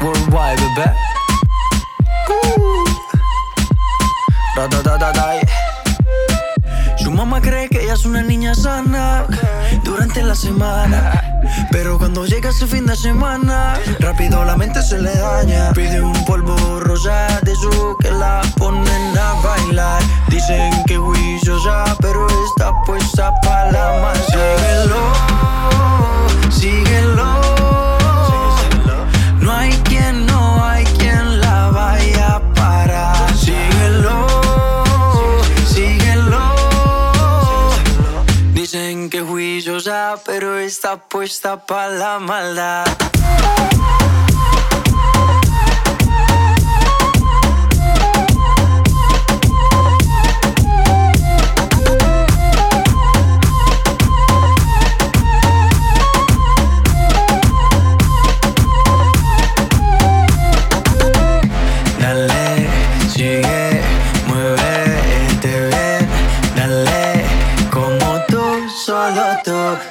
Worldwide, 0.00 0.60
bebé. 0.60 0.92
Da, 4.56 4.68
da, 4.68 4.82
da, 4.82 4.98
da, 4.98 5.12
da. 5.12 5.24
Su 6.98 7.10
mamá 7.10 7.40
cree 7.40 7.68
que 7.68 7.82
ella 7.82 7.94
es 7.94 8.04
una 8.04 8.22
niña 8.22 8.54
sana 8.54 9.24
durante 9.82 10.22
la 10.22 10.34
semana. 10.34 11.20
Pero 11.70 11.98
cuando 11.98 12.24
llega 12.24 12.50
ese 12.50 12.66
fin 12.66 12.86
de 12.86 12.96
semana, 12.96 13.74
rápido 14.00 14.44
la 14.44 14.56
mente 14.56 14.82
se 14.82 14.98
le 14.98 15.14
daña. 15.14 15.72
Pide 15.72 16.00
un 16.00 16.24
polvo 16.24 16.80
rosa 16.80 17.40
de 17.42 17.52
eso 17.52 17.96
que 18.00 18.10
la 18.10 18.40
ponen 18.56 19.18
a 19.18 19.34
bailar. 19.42 20.02
Dicen 20.28 20.72
que 20.86 20.96
juiciosa, 20.96 21.96
pero 22.00 22.26
está 22.48 22.72
puesta 22.86 23.32
para 23.42 23.72
la 23.72 24.02
más. 24.02 24.18
Síguelo, 24.26 25.12
síguelo. 26.50 27.53
Pero 40.16 40.58
está 40.58 40.96
puesta 40.96 41.64
para 41.66 41.88
la 41.88 42.18
maldad. 42.18 42.84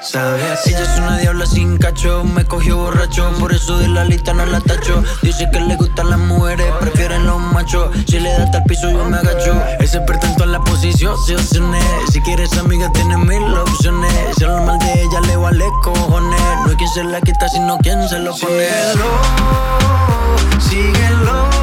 Sabes. 0.01 0.65
Ella 0.65 0.81
es 0.81 0.99
una 0.99 1.17
diabla 1.17 1.45
sin 1.45 1.77
cacho, 1.77 2.23
me 2.23 2.45
cogió 2.45 2.77
borracho, 2.77 3.31
por 3.39 3.53
eso 3.53 3.77
de 3.77 3.87
la 3.87 4.05
lista 4.05 4.33
no 4.33 4.45
la 4.45 4.59
tacho. 4.61 5.03
Dice 5.21 5.49
que 5.51 5.59
le 5.59 5.75
gustan 5.75 6.09
las 6.09 6.19
mujeres, 6.19 6.65
prefieren 6.79 7.25
los 7.25 7.39
machos. 7.39 7.89
Si 8.07 8.19
le 8.19 8.31
da 8.31 8.43
hasta 8.43 8.59
el 8.59 8.63
piso, 8.63 8.89
yo 8.89 9.05
me 9.05 9.17
agacho. 9.17 9.61
Es 9.79 9.93
experto 9.95 10.27
en 10.27 10.35
todas 10.35 10.49
las 10.49 10.61
posiciones. 10.61 11.83
Si 12.11 12.21
quieres 12.21 12.53
amiga, 12.57 12.91
tienes 12.91 13.17
mil 13.17 13.43
opciones. 13.57 14.11
Si 14.37 14.43
hablar 14.43 14.65
mal 14.65 14.79
de 14.79 15.01
ella, 15.01 15.21
le 15.21 15.35
vale 15.35 15.65
cojones. 15.83 16.41
No 16.63 16.69
hay 16.69 16.75
quien 16.75 16.89
se 16.89 17.03
la 17.03 17.21
quita, 17.21 17.47
sino 17.49 17.77
quien 17.79 18.07
se 18.07 18.19
lo 18.19 18.35
pone. 18.35 18.67
Síguelo, 20.59 21.49
no 21.49 21.62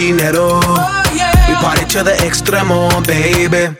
To 0.00 0.16
spend 0.16 0.22
a 0.22 0.22
dinero. 0.22 0.60
We 1.48 1.54
party 1.56 1.84
to 1.86 2.02
the 2.02 2.12
extremo, 2.22 2.88
baby. 3.06 3.76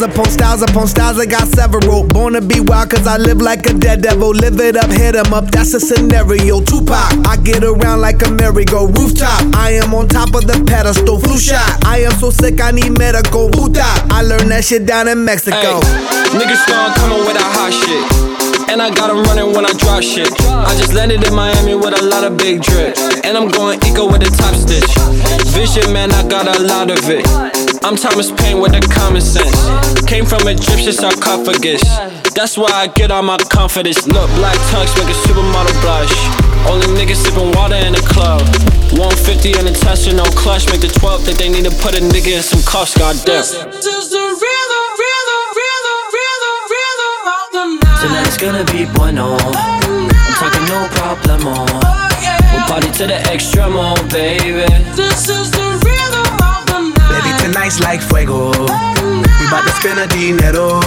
Styles 0.00 0.16
upon 0.16 0.30
styles 0.30 0.62
upon 0.62 0.86
styles, 0.86 1.18
I 1.18 1.26
got 1.26 1.46
several. 1.48 2.04
Born 2.04 2.32
to 2.32 2.40
be 2.40 2.60
wild, 2.60 2.90
cause 2.90 3.06
I 3.06 3.18
live 3.18 3.42
like 3.42 3.66
a 3.66 3.74
dead 3.74 4.02
devil. 4.02 4.30
Live 4.30 4.58
it 4.60 4.76
up, 4.76 4.90
hit 4.90 5.14
'em 5.14 5.34
up, 5.34 5.50
that's 5.50 5.74
a 5.74 5.80
scenario. 5.80 6.60
Tupac, 6.60 7.12
I 7.26 7.36
get 7.36 7.62
around 7.62 8.00
like 8.00 8.24
a 8.26 8.30
merry-go 8.30 8.86
rooftop. 8.86 9.42
I 9.54 9.72
am 9.82 9.92
on 9.94 10.08
top 10.08 10.34
of 10.34 10.46
the 10.46 10.56
pedestal, 10.64 11.18
flu 11.20 11.38
shot. 11.38 11.84
I 11.84 11.98
am 12.06 12.12
so 12.18 12.30
sick, 12.30 12.60
I 12.62 12.70
need 12.70 12.96
medical. 12.98 13.50
Puta, 13.50 13.84
I 14.10 14.22
learned 14.22 14.50
that 14.52 14.64
shit 14.64 14.86
down 14.86 15.06
in 15.08 15.24
Mexico. 15.24 15.80
Niggas 16.32 16.62
start 16.64 16.96
coming 16.96 17.20
with 17.26 17.36
that 17.36 17.50
hot 17.56 17.72
shit. 17.72 18.04
And 18.70 18.80
I 18.80 18.88
got 18.88 19.00
got 19.00 19.10
'em 19.10 19.22
running 19.24 19.52
when 19.54 19.66
I 19.66 19.72
drop 19.72 20.02
shit. 20.02 20.30
I 20.48 20.74
just 20.78 20.94
landed 20.94 21.26
in 21.26 21.34
Miami 21.34 21.74
with 21.74 22.00
a 22.00 22.04
lot 22.04 22.22
of 22.24 22.36
big 22.36 22.62
drip. 22.62 22.96
And 23.24 23.36
I'm 23.36 23.48
going 23.48 23.78
eco 23.86 24.06
with 24.06 24.22
a 24.22 24.30
top 24.30 24.54
stitch. 24.54 24.92
Vision, 25.52 25.92
man, 25.92 26.10
I 26.12 26.22
got 26.22 26.46
a 26.46 26.62
lot 26.62 26.90
of 26.90 27.02
it. 27.10 27.69
I'm 27.82 27.96
Thomas 27.96 28.30
Paine 28.30 28.60
with 28.60 28.72
the 28.72 28.84
common 28.92 29.22
sense. 29.24 29.56
Came 30.04 30.26
from 30.26 30.46
a 30.46 30.52
Egyptian 30.52 30.92
sarcophagus. 30.92 31.80
That's 32.36 32.58
why 32.58 32.68
I 32.68 32.86
get 32.88 33.10
all 33.10 33.22
my 33.22 33.38
confidence. 33.48 34.06
Look, 34.06 34.28
black 34.36 34.56
tongues 34.68 34.92
make 35.00 35.08
a 35.08 35.16
supermodel 35.24 35.72
blush. 35.80 36.12
Only 36.68 36.86
niggas 36.92 37.24
sipping 37.24 37.50
water 37.56 37.80
in 37.80 37.96
the 37.96 38.04
club. 38.04 38.44
150 39.00 39.56
in 39.56 39.64
the 39.64 39.72
Tesla, 39.72 40.12
no 40.12 40.28
clutch. 40.36 40.68
Make 40.68 40.84
the 40.84 40.92
12 40.92 41.24
think 41.24 41.38
they 41.38 41.48
need 41.48 41.64
to 41.64 41.74
put 41.80 41.96
a 41.96 42.04
nigga 42.04 42.36
in 42.36 42.42
some 42.44 42.60
cuffs, 42.68 42.92
goddamn. 43.00 43.48
Tonight's 48.04 48.36
gonna 48.36 48.64
be 48.68 48.84
bueno. 48.92 49.40
I'm 49.40 50.36
talking 50.36 50.68
no 50.68 50.84
problemo. 51.00 51.64
We'll 52.52 52.60
party 52.68 52.90
to 53.00 53.06
the 53.08 53.18
extremo, 53.32 53.96
baby. 54.12 54.68
This 54.92 55.28
is 55.28 55.50
the 55.50 55.62
rhythm 55.62 55.64
of 55.64 55.64
the 55.64 55.69
night. 57.52 57.70
Baby, 57.70 57.80
tonight's 57.80 57.80
like 57.80 58.00
fuego. 58.02 58.50
We 58.50 59.46
bout 59.50 59.62
to 59.64 59.72
spend 59.72 59.98
a 59.98 60.06
dinero. 60.06 60.80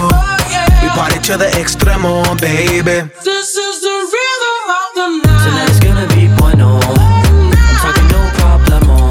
We 0.82 0.88
party 0.90 1.18
to 1.20 1.36
the 1.36 1.46
extremo, 1.56 2.24
baby. 2.40 3.08
This 3.24 3.56
is 3.56 3.80
the 3.80 3.96
rhythm 4.12 4.58
of 4.68 4.88
the 4.94 5.06
night. 5.24 5.44
Tonight's 5.44 5.80
gonna 5.80 6.06
be 6.14 6.28
bueno. 6.36 6.80
I'm 6.80 7.76
talking 7.80 8.08
no 8.08 8.20
problemo. 8.38 9.08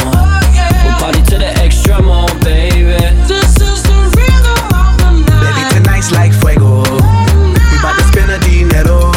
We'll 0.83 0.97
party 0.99 1.21
to 1.31 1.37
the 1.37 1.51
extremo, 1.61 2.27
baby. 2.43 2.97
This 3.27 3.59
is 3.61 3.83
the 3.83 3.97
rhythm 4.15 4.63
of 4.73 4.97
the 5.01 5.11
night. 5.29 5.43
Baby, 5.43 5.83
tonight's 5.83 6.11
like 6.11 6.33
fuego. 6.33 6.83
We 6.83 7.77
bout 7.81 7.97
to 7.97 8.03
spend 8.05 8.31
a 8.31 8.39
dinero. 8.39 9.11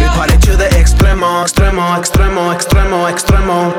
We 0.00 0.06
party 0.14 0.38
to 0.38 0.56
the 0.56 0.68
extremo, 0.78 1.44
extremo, 1.44 1.96
extremo, 1.98 2.54
extremo, 2.54 3.10
extremo. 3.10 3.74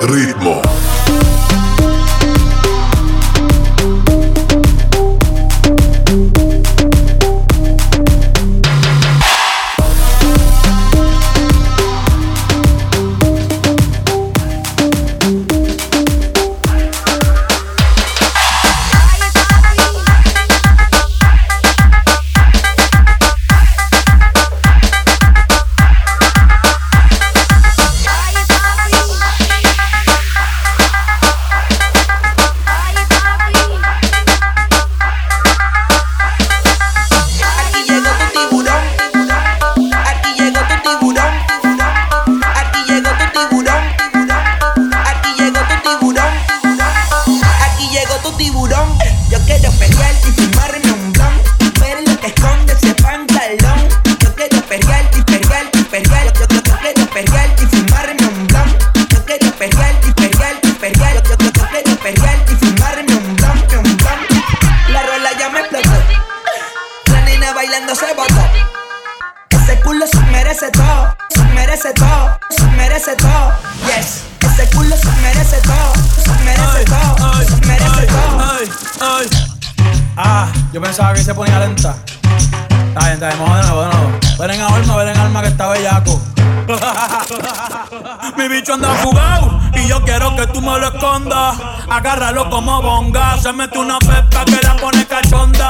Agárralo 91.90 92.50
como 92.50 92.82
bonga. 92.82 93.38
Se 93.38 93.52
mete 93.54 93.78
una 93.78 94.00
pepa 94.00 94.46
que 94.46 94.60
la 94.64 94.76
pone 94.76 95.06
cachonda. 95.06 95.68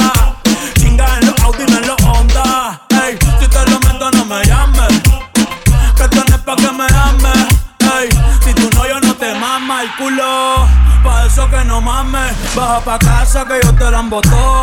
Chinga 0.80 1.06
en 1.20 1.28
los 1.28 1.40
Audi, 1.42 1.66
no 1.66 1.78
en 1.78 1.88
los 1.88 2.02
Honda. 2.04 2.82
Ey, 3.04 3.18
si 3.40 3.48
te 3.48 3.70
lo 3.70 3.80
meto, 3.80 4.12
no 4.12 4.26
me 4.26 4.44
llames. 4.46 5.02
Que 5.96 6.08
tienes 6.10 6.40
pa' 6.40 6.56
que 6.56 6.72
me 6.72 6.86
ames. 6.86 7.48
Ey, 8.00 8.10
si 8.44 8.54
tú 8.54 8.70
no, 8.76 8.88
yo 8.88 9.00
no 9.02 9.14
te 9.16 9.34
mama 9.36 9.84
el 9.84 9.96
culo. 9.96 10.68
Pa' 11.04 11.26
eso 11.26 11.50
que 11.50 11.64
no 11.66 11.82
mames. 11.82 12.34
Baja 12.56 12.80
pa' 12.82 13.00
casa 13.00 13.46
que 13.46 13.60
yo 13.64 13.74
te 13.74 13.92
la 13.92 14.00
embotoa. 14.00 14.55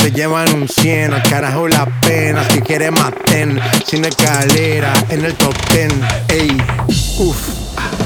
se 0.00 0.10
llevan 0.10 0.52
un 0.54 0.68
100. 0.68 1.14
Al 1.14 1.22
carajo 1.22 1.68
la 1.68 1.86
pena, 2.00 2.44
si 2.50 2.60
quiere 2.60 2.90
maten. 2.90 3.60
Sin 3.86 4.04
escalera, 4.04 4.92
en 5.08 5.24
el 5.24 5.34
top 5.34 5.54
10. 5.70 5.92
Ey, 6.28 6.56
uff, 7.18 7.48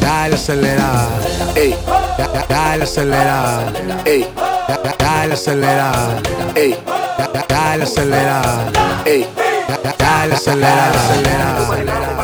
dale 0.01 0.35
acelerada. 0.35 1.09
Ey, 1.55 1.75
da, 2.17 2.47
dale 2.49 2.85
acelerada. 2.85 3.73
Ey, 4.05 4.27
da, 4.37 4.95
dale 4.99 5.35
acelerada. 5.35 6.21
Ey, 6.55 6.77
dale 7.49 7.85
acelerada. 7.85 9.03
Ey, 9.05 9.27
dale 9.99 10.35
acelerada. 10.35 10.93
Dale 10.93 11.35
acelerada. 11.65 12.18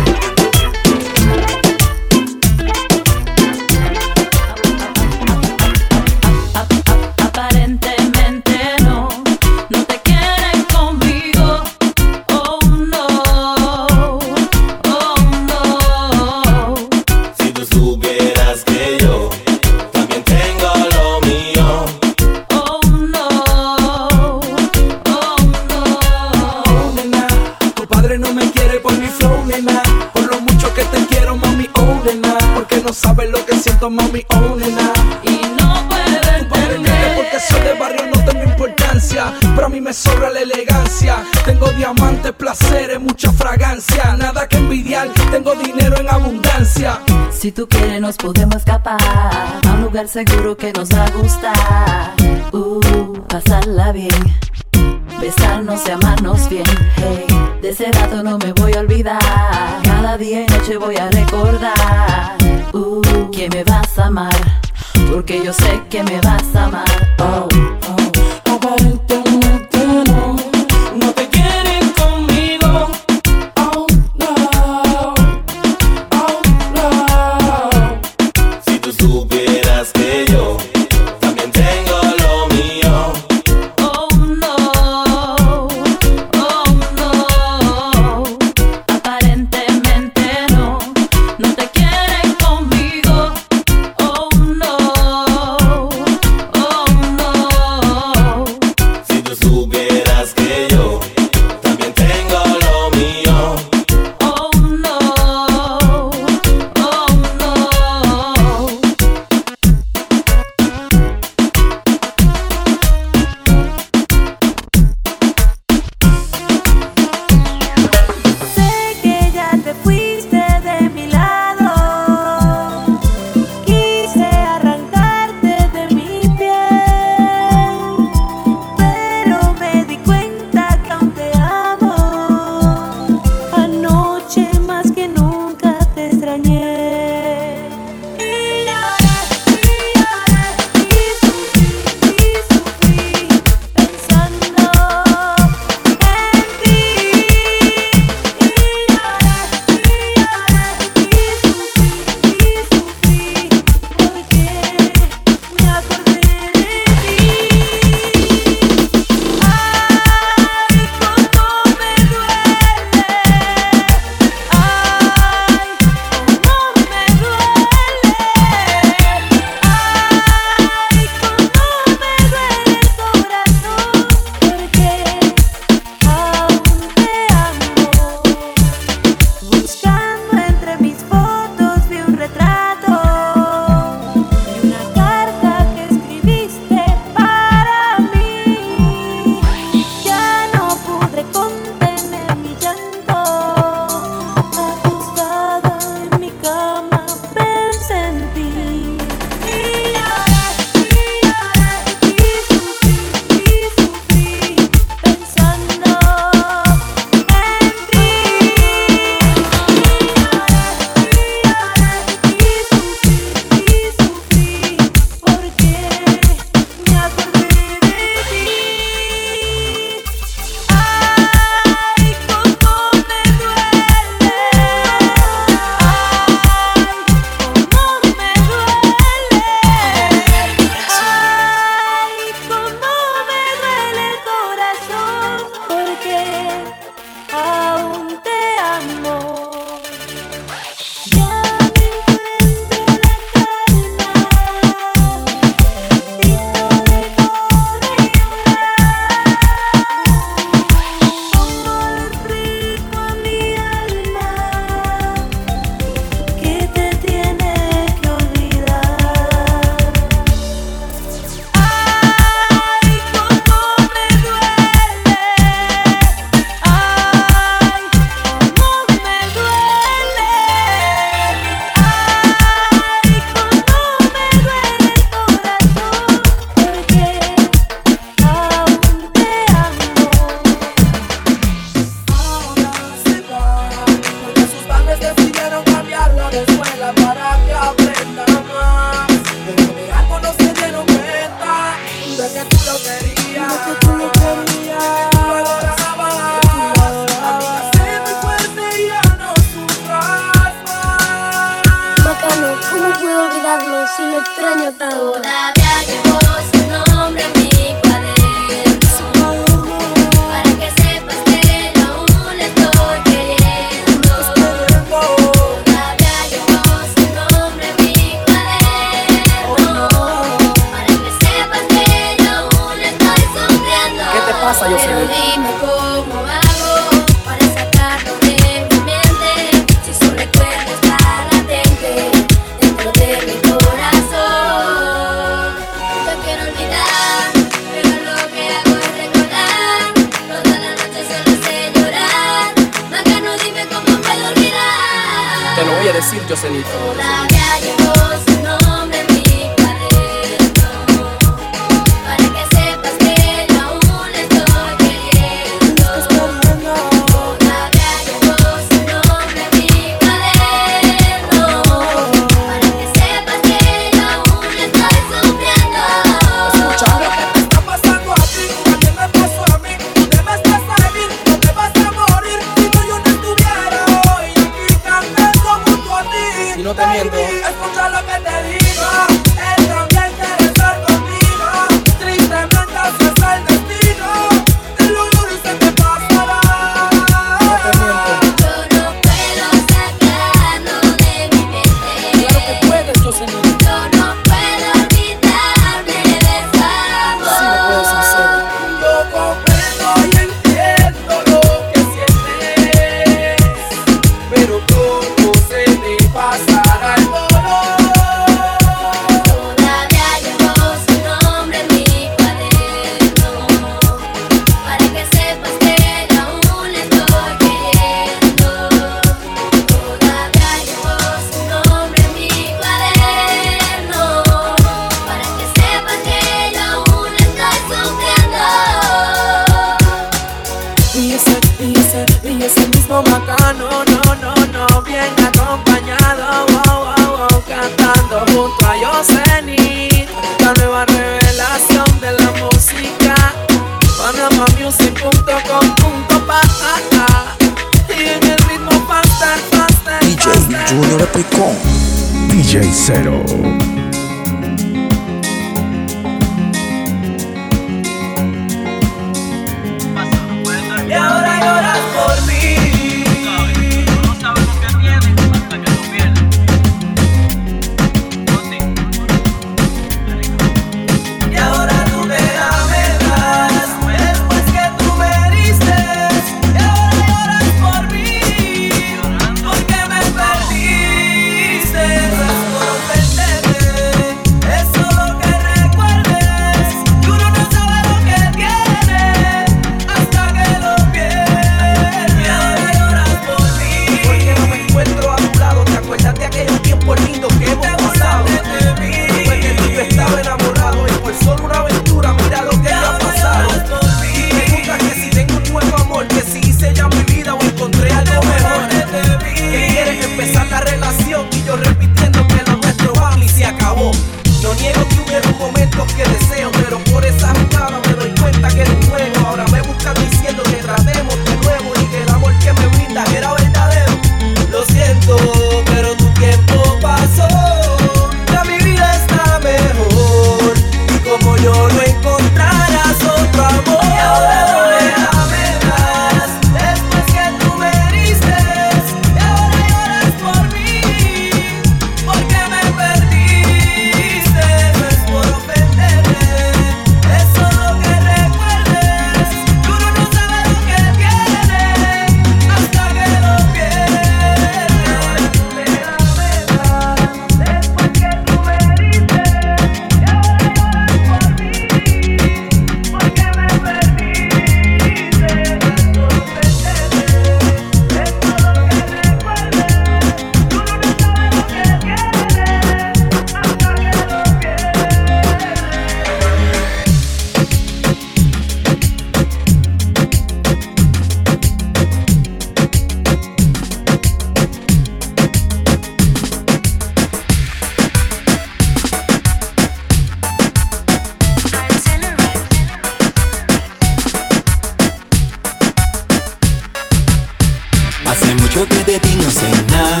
Mucho 598.48 598.66
que 598.66 598.92
de 598.92 598.98
ti 599.00 599.14
no 599.22 599.30
sé 599.30 599.50
nada. 599.70 600.00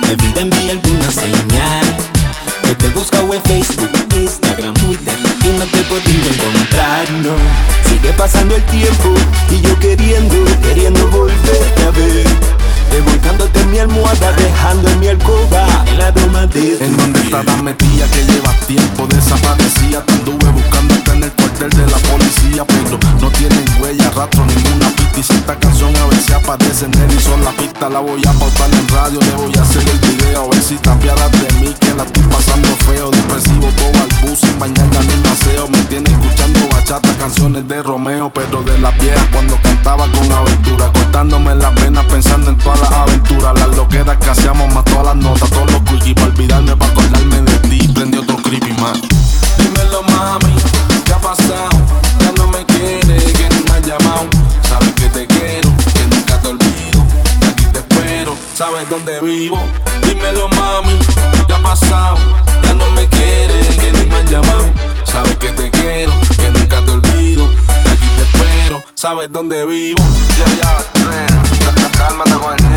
Mi 0.00 0.16
vida 0.16 0.40
envía 0.40 0.72
alguna 0.72 1.10
señal. 1.10 1.84
Que 2.62 2.74
te 2.74 2.86
he 2.86 2.90
buscado 2.90 3.34
en 3.34 3.42
Facebook, 3.42 3.90
Instagram, 4.16 4.72
Twitter 4.72 5.14
y 5.44 5.48
no 5.58 5.66
te 5.66 5.80
he 5.80 5.82
podido 5.84 6.28
encontrar, 6.32 7.10
no. 7.22 7.36
Sigue 7.86 8.10
pasando 8.14 8.56
el 8.56 8.62
tiempo 8.64 9.12
y 9.50 9.60
yo 9.60 9.78
queriendo, 9.80 10.34
queriendo 10.62 11.08
volverte 11.08 11.82
a 11.84 11.90
ver. 11.90 12.58
Revolcándote 12.90 13.60
en 13.60 13.70
mi 13.70 13.78
almohada, 13.80 14.32
dejando 14.32 14.88
en 14.88 15.00
mi 15.00 15.08
alcoba 15.08 15.84
el 15.92 16.00
aroma 16.00 16.46
de 16.46 16.78
En 16.80 16.96
donde 16.96 17.20
estabas 17.20 17.62
metida 17.62 18.06
que 18.10 18.24
llevas 18.24 18.58
tiempo 18.66 19.06
desaparecía 19.06 20.02
Te 20.06 20.12
anduve 20.14 20.50
buscándote 20.50 21.10
en 21.12 21.24
el 21.24 21.32
cuartel 21.32 21.70
de 21.70 21.86
la 21.86 21.98
policía 21.98 22.64
Pero 22.66 22.98
no 23.20 23.30
tienen 23.30 23.64
huella, 23.78 24.10
rastro, 24.16 24.46
ninguna 24.46 24.88
pista 24.96 25.18
Y 25.18 25.22
si 25.22 25.32
esta 25.34 25.58
canción 25.58 25.92
a 25.96 26.20
si 26.20 26.32
aparece 26.32 26.86
en 26.86 26.94
él 26.94 27.17
son 27.80 27.92
la 27.92 27.98
La 27.98 28.00
voy 28.00 28.20
a 28.26 28.32
pautar 28.32 28.70
en 28.72 28.88
radio, 28.88 29.20
le 29.20 29.32
voy 29.32 29.52
a 29.56 29.62
hacer 29.62 29.82
el 29.88 29.98
video. 29.98 30.44
A 30.44 30.48
ver 30.48 30.62
si 30.62 30.76
te 30.76 30.90
apiadas 30.90 31.30
de 31.32 31.52
mí 31.60 31.74
que 31.80 31.94
la 31.94 32.04
estoy 32.04 32.22
pasando 32.24 32.68
feo. 32.86 33.10
Depresivo 33.10 33.68
todo 33.76 34.02
al 34.02 34.28
bus, 34.28 34.40
sin 34.40 34.58
mañana 34.58 35.00
ni 35.00 35.14
paseo 35.22 35.68
Me 35.68 35.78
tiene 35.84 36.10
escuchando 36.10 36.60
bachata, 36.70 37.08
canciones 37.18 37.66
de 37.68 37.82
Romeo 37.82 38.30
Pero 38.32 38.62
de 38.62 38.78
las 38.78 38.96
viejas 38.98 39.26
cuando 39.32 39.56
cantaba 39.62 40.06
con 40.12 40.30
aventura 40.30 40.92
Cortándome 40.92 41.54
las 41.54 41.74
venas 41.74 42.04
pensando 42.06 42.50
en 42.50 42.58
todas 42.58 42.80
las 42.80 42.92
aventuras. 42.92 43.54
Las 43.58 43.76
loqueras 43.76 44.16
que 44.18 44.30
hacíamos 44.30 44.72
más 44.74 44.84
todas 44.84 45.06
las 45.06 45.16
notas 45.16 45.50
Todos 45.50 45.72
los 45.72 45.82
quickies 45.82 46.14
para 46.14 46.26
olvidarme, 46.26 46.76
para 46.76 46.92
acordarme 46.92 47.40
de 47.42 47.58
ti. 47.68 47.88
Prendí 47.88 48.18
otro 48.18 48.36
creepy 48.36 48.72
man 48.80 49.00
Dímelo 49.58 50.02
mami, 50.02 50.54
¿qué 51.04 51.12
ha 51.12 51.18
pasado? 51.18 51.70
Ya 52.20 52.32
no 52.32 52.46
me 52.48 52.64
quiere, 52.64 53.16
que 53.32 53.48
ni 53.48 53.62
me 53.64 53.70
has 53.70 53.86
llamado. 53.86 54.26
Sabes 54.68 54.92
que 54.92 55.08
te 55.08 55.26
quiero, 55.26 55.67
sabes 58.58 58.90
dónde 58.90 59.20
vivo 59.20 59.56
Dímelo 60.02 60.48
mami, 60.48 60.98
¿qué 61.46 61.54
ha 61.54 61.62
pasado? 61.62 62.16
Ya 62.64 62.74
no 62.74 62.90
me 62.90 63.06
quiere, 63.06 63.54
que 63.78 63.92
ni 63.92 64.06
me 64.06 64.16
has 64.16 64.28
llamado. 64.28 64.64
Sabes 65.04 65.36
que 65.36 65.50
te 65.50 65.70
quiero, 65.70 66.12
que 66.36 66.50
nunca 66.50 66.84
te 66.84 66.90
olvido. 66.90 67.44
Aquí 67.44 68.08
te 68.16 68.22
espero, 68.22 68.82
sabes 68.94 69.30
dónde 69.30 69.64
vivo 69.64 70.02
Ya, 70.38 70.46
ya, 70.56 71.98
cálmate 71.98 72.32
con 72.32 72.52
el 72.54 72.67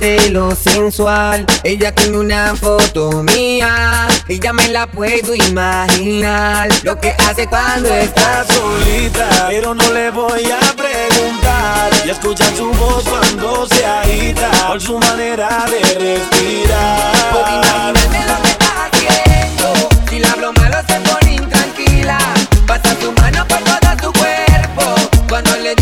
de 0.00 0.30
lo 0.30 0.54
sensual. 0.54 1.46
Ella 1.64 1.92
tiene 1.94 2.18
una 2.18 2.54
foto 2.56 3.22
mía. 3.22 4.08
Ella 4.28 4.52
me 4.52 4.68
la 4.68 4.86
puedo 4.86 5.34
imaginar. 5.34 6.68
Lo 6.82 6.98
que 6.98 7.10
hace 7.10 7.46
cuando 7.46 7.88
está 7.88 8.44
solita. 8.44 9.46
Pero 9.48 9.74
no 9.74 9.92
le 9.92 10.10
voy 10.10 10.44
a 10.50 10.60
preguntar 10.74 11.90
Y 12.06 12.10
escuchar 12.10 12.54
su 12.56 12.70
voz 12.72 13.04
cuando 13.04 13.66
se 13.68 13.84
agita 13.84 14.50
Por 14.66 14.80
su 14.80 14.98
manera 14.98 15.64
de 15.66 15.98
respirar 15.98 17.12
Puedo 17.30 17.46
imaginarme 17.46 18.26
lo 18.26 18.42
que 18.42 18.50
está 18.50 18.86
haciendo. 18.86 19.88
Si 20.08 20.18
la 20.18 20.32
hablo 20.32 20.52
malo 20.54 20.78
se 20.88 21.00
pone 21.00 21.34
intranquila. 21.34 22.18
Pasa 22.66 22.96
su 23.00 23.12
mano 23.12 23.46
por 23.46 23.58
todo 23.58 24.06
su 24.06 24.12
cuerpo. 24.18 24.82
Cuando 25.28 25.56
le 25.56 25.74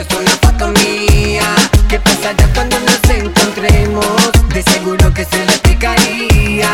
es 0.00 0.06
una 0.18 0.30
foto 0.30 0.68
mía. 0.80 1.44
¿Qué 1.88 2.00
pasará 2.00 2.46
cuando 2.54 2.78
nos 2.80 3.10
encontremos? 3.10 4.30
De 4.48 4.62
seguro 4.62 5.12
que 5.12 5.24
se 5.24 5.38
le 5.44 5.52
explicaría. 5.52 6.70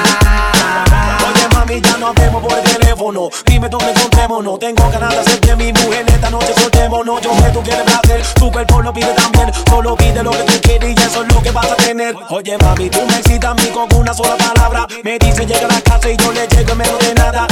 Oye 1.27 1.48
mami, 1.53 1.81
ya 1.81 1.97
no 1.98 2.09
hablemos 2.09 2.43
por 2.43 2.61
teléfono. 2.62 3.28
Dime 3.47 3.69
dónde 3.69 3.90
encontrémonos. 3.90 4.59
Tengo 4.59 4.90
ganas 4.90 5.11
de 5.11 5.20
hacerte 5.20 5.57
mi 5.57 5.73
mujer 5.73 6.05
esta 6.07 6.31
noche 6.31 6.55
soltémonos. 6.61 7.20
Yo 7.20 7.35
sé 7.35 7.51
tú 7.53 7.62
quieres 7.62 7.82
placer, 7.82 8.23
tu 8.35 8.53
cuerpo 8.53 8.82
lo 8.82 8.93
pide 8.93 9.12
también. 9.15 9.51
Solo 9.69 9.97
pide 9.97 10.23
lo 10.23 10.31
que 10.31 10.43
tú 10.44 10.61
quieres 10.62 10.94
y 10.97 11.03
eso 11.03 11.23
es 11.23 11.35
lo 11.35 11.43
que 11.43 11.51
vas 11.51 11.70
a 11.70 11.77
tener. 11.77 12.15
Oye, 12.31 12.57
mami, 12.59 12.90
tú 12.90 13.01
me 13.09 13.19
excitas 13.19 13.51
a 13.51 13.55
mí 13.55 13.69
con 13.73 13.93
una 13.98 14.15
sola 14.15 14.36
palabra. 14.36 14.86
Me 15.03 15.19
dice 15.19 15.44
llega 15.44 15.66
a 15.66 15.73
la 15.73 15.81
casa 15.81 16.11
y 16.11 16.16
yo 16.16 16.32
le 16.32 16.47
llego 16.47 16.73
en 16.73 16.78
menos 16.78 16.98
de 17.01 17.15
nada. 17.15 17.47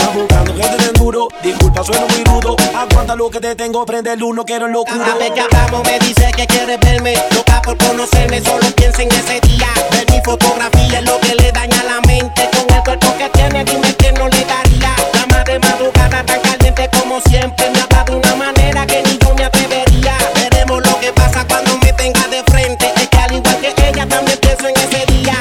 Sueno 1.84 2.06
muy 2.08 2.24
rudo. 2.24 2.56
Aguanta 2.74 3.14
lo 3.14 3.28
que 3.28 3.40
te 3.40 3.54
tengo, 3.54 3.84
prende 3.84 4.10
el 4.14 4.22
uno, 4.22 4.42
quiero 4.46 4.64
el 4.64 4.72
locuro. 4.72 5.04
Cada 5.04 5.16
vez 5.16 5.32
que 5.32 5.40
hablamos 5.42 5.82
me 5.84 5.98
dice 5.98 6.32
que 6.34 6.46
quiere 6.46 6.78
verme. 6.78 7.14
Loca 7.34 7.60
por 7.60 7.76
conocerme, 7.76 8.40
solo 8.42 8.64
piensa 8.74 9.02
en 9.02 9.12
ese 9.12 9.38
día. 9.40 9.68
Ver 9.90 10.10
mi 10.10 10.18
fotografía 10.24 11.00
es 11.00 11.04
lo 11.04 11.20
que 11.20 11.34
le 11.34 11.52
daña 11.52 11.84
la 11.84 12.00
mente. 12.06 12.48
Con 12.52 12.74
el 12.74 12.82
cuerpo 12.82 13.14
que 13.18 13.28
tiene, 13.28 13.64
dime 13.66 13.94
que 13.96 14.12
no 14.12 14.28
le 14.28 14.44
daría. 14.46 14.96
La 15.12 15.26
más 15.26 15.44
de 15.44 15.58
madrugada 15.58 16.24
tan 16.24 16.40
caliente 16.40 16.88
como 16.98 17.20
siempre. 17.20 17.68
Me 17.68 17.80
habla 17.82 18.04
de 18.04 18.16
una 18.16 18.34
manera 18.34 18.86
que 18.86 19.02
ni 19.02 19.18
yo 19.18 19.34
me 19.34 19.44
atrevería. 19.44 20.16
Veremos 20.36 20.86
lo 20.86 20.98
que 21.00 21.12
pasa 21.12 21.46
cuando 21.46 21.76
me 21.82 21.92
tenga 21.92 22.26
de 22.28 22.42
frente. 22.44 22.90
Es 22.96 23.08
que 23.08 23.18
al 23.18 23.32
igual 23.34 23.58
que 23.60 23.88
ella 23.88 24.08
también 24.08 24.38
pienso 24.38 24.68
en 24.68 24.74
ese 24.76 25.04
día. 25.12 25.36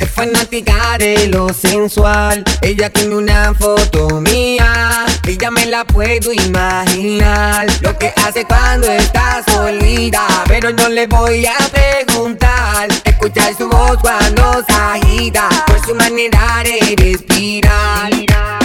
Es 0.00 0.10
fanática 0.10 0.81
de 1.02 1.26
lo 1.26 1.48
sensual. 1.48 2.44
Ella 2.60 2.88
tiene 2.88 3.16
una 3.16 3.52
foto 3.54 4.20
mía. 4.20 5.04
Ella 5.26 5.50
me 5.50 5.66
la 5.66 5.84
puedo 5.84 6.32
imaginar. 6.32 7.66
Lo 7.80 7.98
que 7.98 8.12
hace 8.24 8.44
cuando 8.44 8.86
está 8.86 9.42
solita. 9.48 10.24
Pero 10.46 10.72
no 10.72 10.88
le 10.88 11.08
voy 11.08 11.44
a 11.44 11.56
preguntar. 11.72 12.88
Escuchar 13.04 13.52
su 13.56 13.68
voz 13.68 13.96
cuando 14.00 14.64
se 14.64 14.72
agita. 14.72 15.48
Por 15.66 15.84
su 15.84 15.94
manera 15.96 16.62
de 16.62 16.94
respirar. 16.96 18.61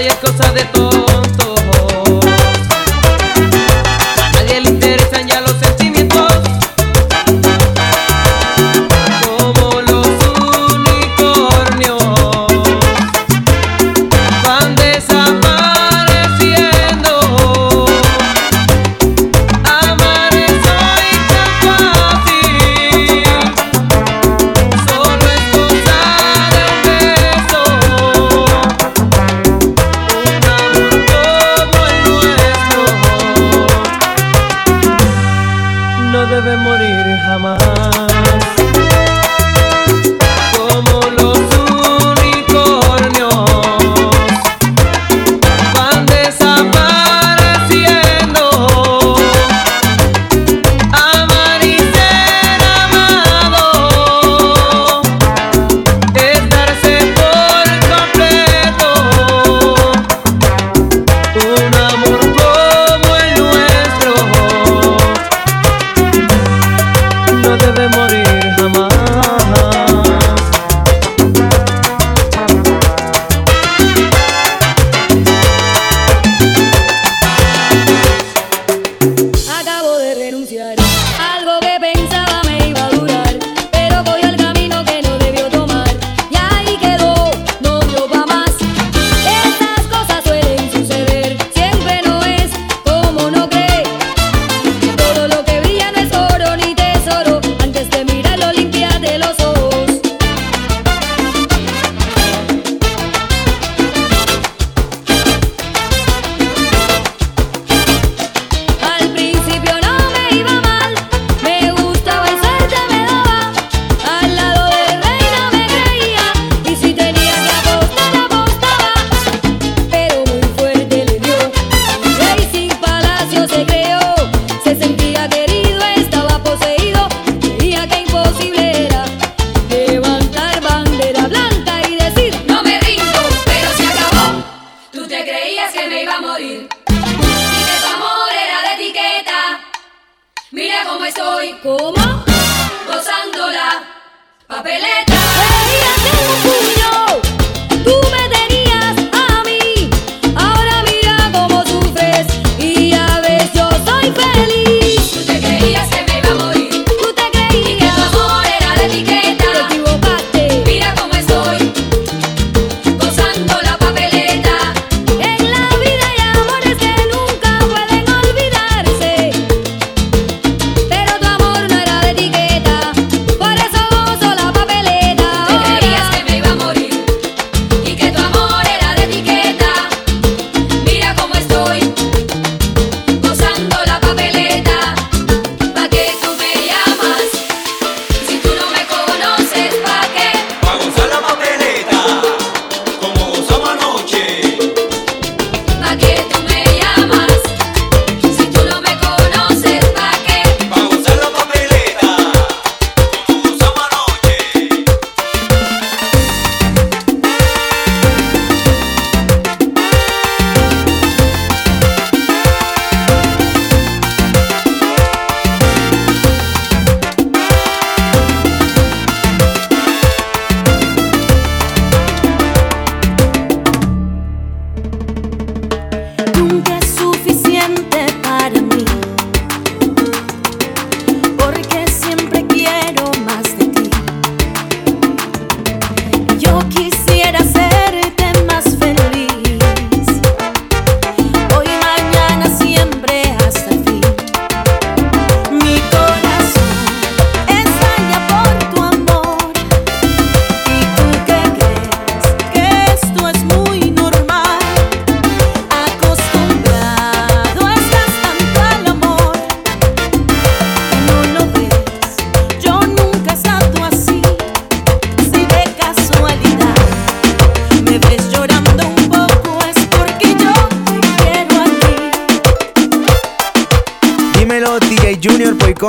Y 0.00 0.06
es 0.06 0.14
cosa 0.16 0.52
de 0.52 0.64
tontos. 0.66 0.97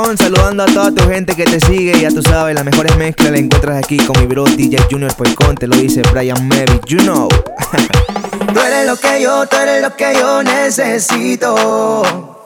Saludando 0.00 0.62
a 0.62 0.66
toda 0.66 0.90
tu 0.92 1.08
gente 1.08 1.34
que 1.36 1.44
te 1.44 1.60
sigue. 1.60 2.00
Ya 2.00 2.08
tú 2.08 2.22
sabes, 2.22 2.54
las 2.54 2.64
mejores 2.64 2.96
mezclas 2.96 3.30
las 3.32 3.40
encuentras 3.40 3.76
aquí 3.78 3.98
con 3.98 4.18
mi 4.18 4.26
bro 4.26 4.44
DJ 4.44 4.78
Junior 4.90 5.12
Falcón. 5.12 5.56
Te 5.56 5.66
lo 5.66 5.76
dice 5.76 6.00
Brian 6.10 6.48
Mary, 6.48 6.80
you 6.86 6.98
know. 6.98 7.28
tú 8.54 8.60
eres 8.60 8.86
lo 8.86 8.96
que 8.96 9.20
yo, 9.22 9.46
tú 9.46 9.56
eres 9.56 9.82
lo 9.82 9.94
que 9.94 10.14
yo 10.14 10.42
necesito. 10.42 12.36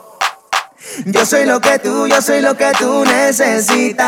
Yo 1.06 1.24
soy 1.24 1.46
lo 1.46 1.60
que 1.60 1.78
tú, 1.78 2.08
yo 2.08 2.20
soy 2.20 2.40
lo 2.40 2.56
que 2.56 2.72
tú 2.78 3.04
necesitas. 3.04 4.04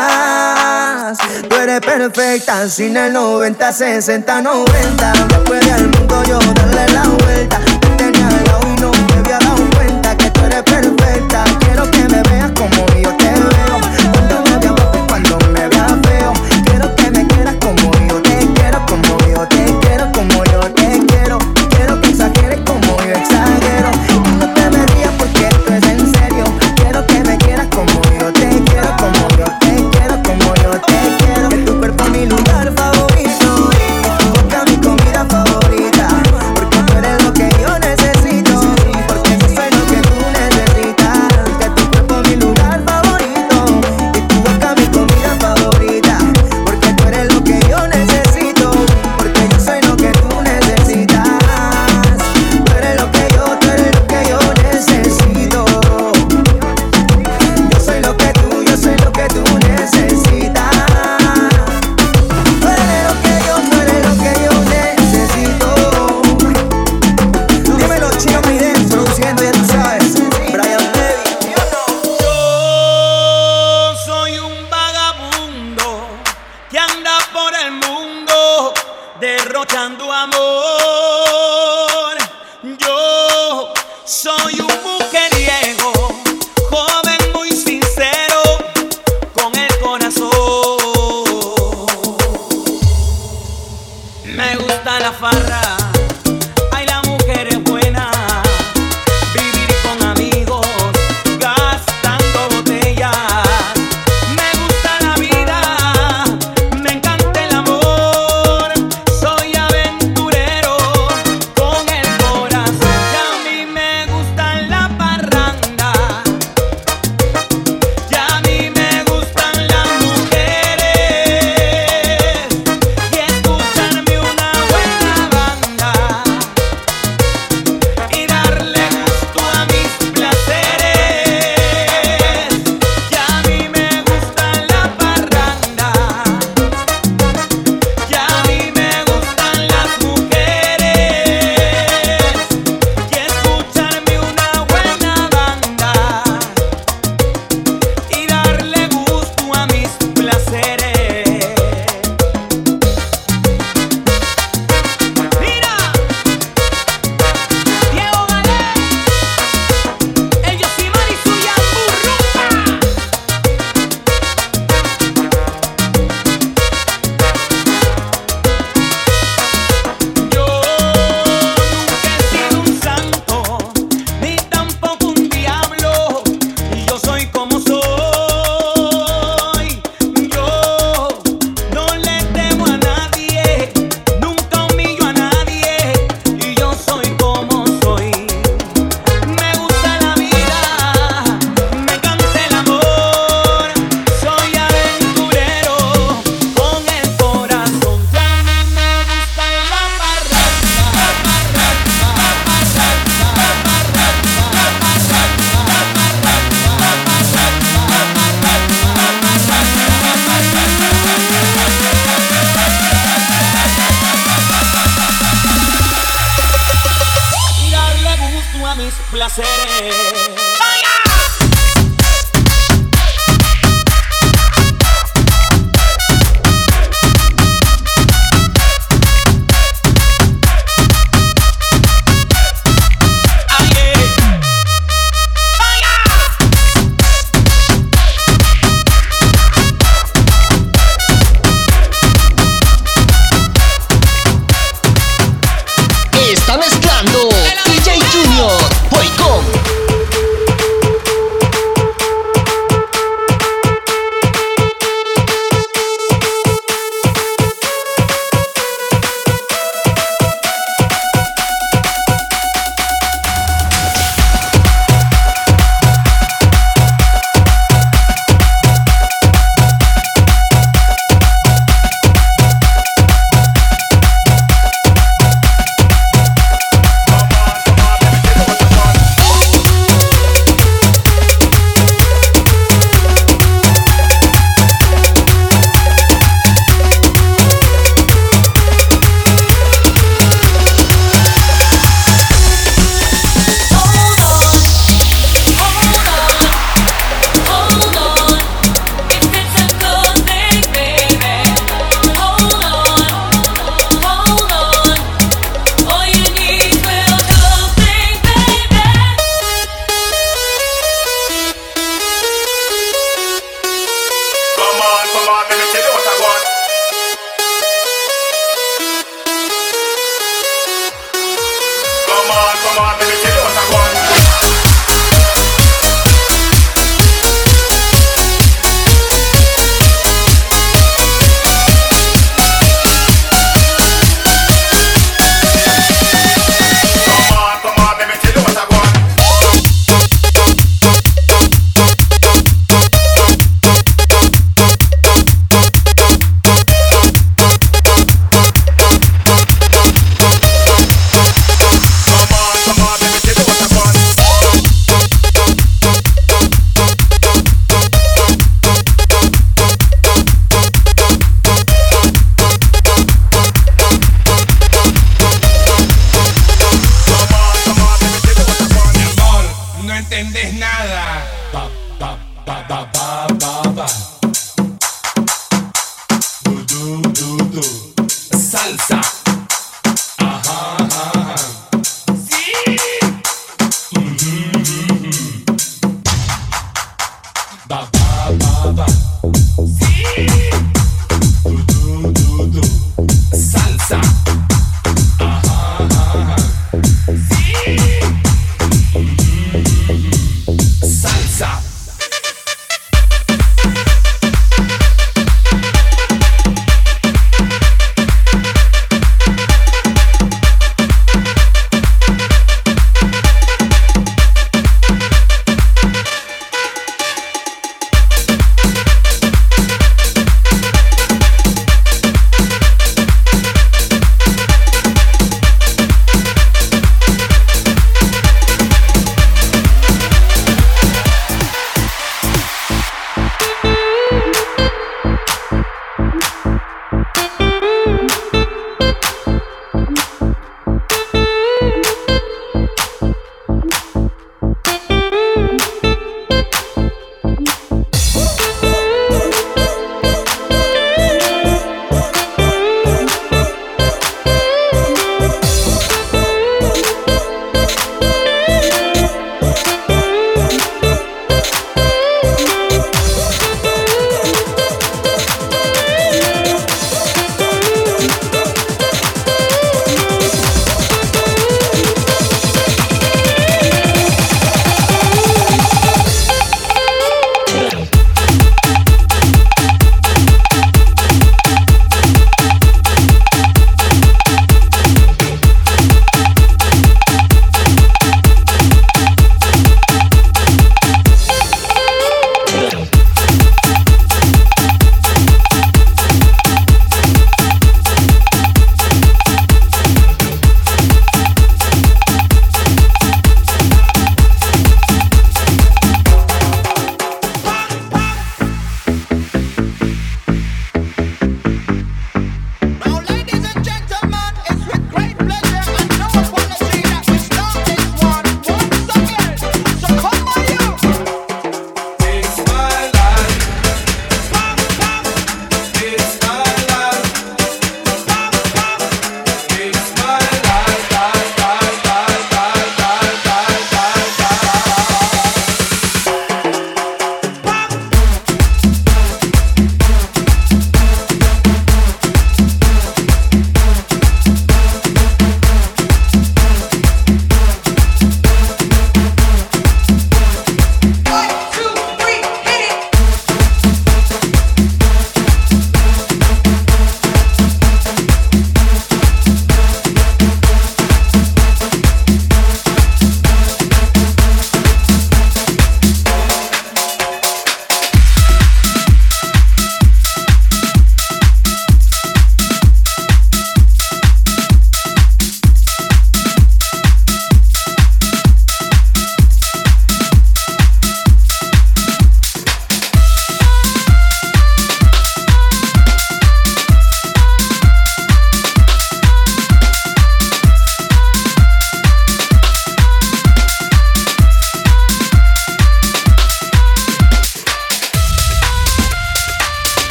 Tú 1.49 1.55
eres 1.55 1.79
perfecta, 1.79 2.67
sin 2.67 2.97
el 2.97 3.13
90, 3.13 3.71
60, 3.71 4.41
90. 4.41 5.13
Después 5.29 5.65
del 5.65 5.87
mundo 5.87 6.23
yo 6.27 6.39
darle 6.39 6.93
la 6.93 7.03
vuelta. 7.03 7.76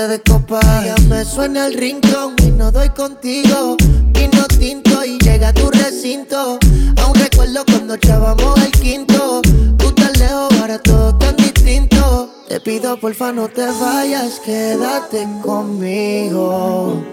de 0.00 0.22
copa. 0.22 0.60
Ya 0.84 0.94
me 1.08 1.22
suena 1.22 1.66
el 1.66 1.74
rincón 1.74 2.34
y 2.42 2.50
no 2.50 2.72
doy 2.72 2.88
contigo. 2.90 3.76
Vino 3.78 4.46
tinto 4.58 5.04
y 5.04 5.18
llega 5.18 5.48
a 5.48 5.52
tu 5.52 5.70
recinto. 5.70 6.58
Aún 6.96 7.14
recuerdo 7.14 7.62
cuando 7.66 7.94
echábamos 7.94 8.58
el 8.64 8.72
quinto. 8.72 9.42
Tú 9.76 9.92
tan 9.92 10.12
lejos, 10.14 10.50
ahora 10.60 10.78
tan 10.78 11.36
distinto. 11.36 12.30
Te 12.48 12.58
pido 12.60 12.98
porfa 12.98 13.32
no 13.32 13.48
te 13.48 13.66
vayas, 13.66 14.40
quédate 14.40 15.28
conmigo. 15.42 17.04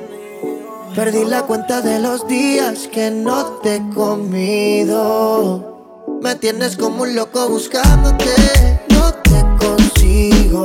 Perdí 0.95 1.26
la 1.26 1.41
cuenta 1.41 1.81
de 1.81 1.99
los 1.99 2.26
días 2.27 2.88
que 2.88 3.11
no 3.11 3.43
te 3.61 3.76
he 3.76 3.89
comido. 3.93 5.68
Me 6.22 6.35
tienes 6.35 6.77
como 6.77 7.03
un 7.03 7.14
loco 7.14 7.49
buscándote, 7.49 8.80
no 8.89 9.14
te 9.15 9.43
consigo. 9.65 10.64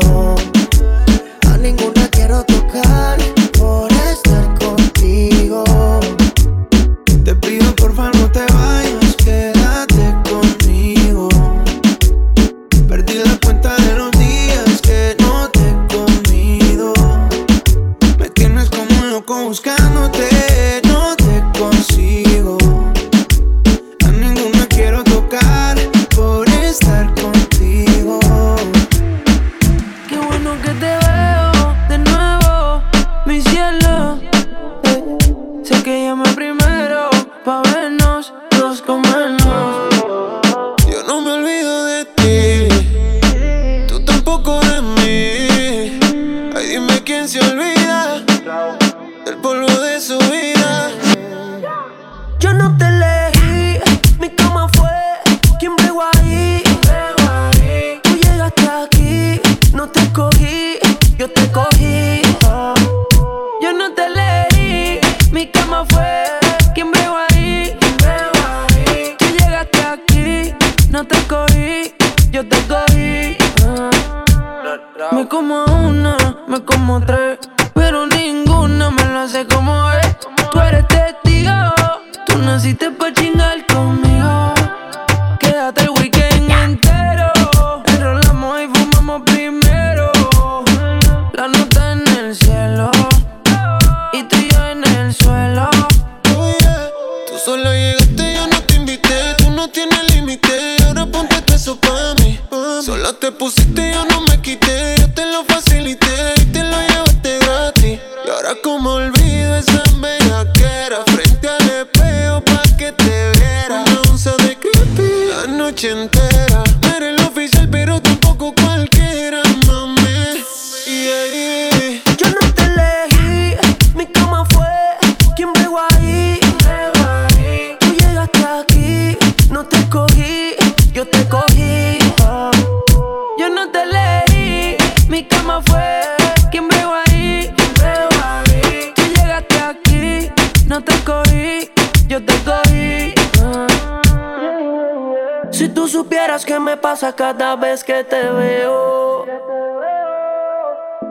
vez 147.57 147.85
que 147.85 148.05
te 148.05 148.31
veo. 148.31 149.25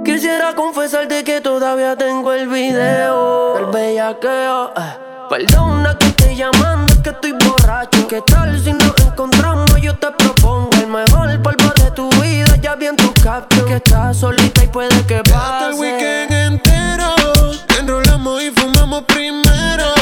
Quisiera 0.03 0.53
confesarte 0.55 1.23
que 1.23 1.41
todavía 1.41 1.95
tengo 1.95 2.33
el 2.33 2.47
video 2.47 3.55
del 3.55 3.65
bellaqueo. 3.67 4.73
Eh. 4.75 5.27
Perdona 5.29 5.97
que 5.97 6.07
estoy 6.07 6.35
llamando, 6.35 6.93
que 7.01 7.09
estoy 7.11 7.31
borracho. 7.33 8.07
¿Qué 8.07 8.21
tal 8.21 8.59
si 8.59 8.73
nos 8.73 8.93
encontramos? 9.05 9.69
Yo 9.81 9.95
te 9.97 10.11
propongo 10.11 10.69
el 10.81 10.87
mejor 10.87 11.41
polvo 11.41 11.73
de 11.77 11.91
tu 11.91 12.09
vida. 12.21 12.55
Ya 12.61 12.75
vi 12.75 12.87
en 12.87 12.97
tu 12.97 13.13
caption 13.13 13.65
que 13.65 13.75
estás 13.75 14.17
solita 14.17 14.63
y 14.63 14.67
puede 14.67 15.05
que 15.05 15.21
pase. 15.23 15.69
el 15.69 15.73
weekend 15.75 16.31
entero, 16.31 17.15
enrolamos 17.79 18.43
y 18.43 18.51
fumamos 18.51 19.03
primero. 19.03 19.93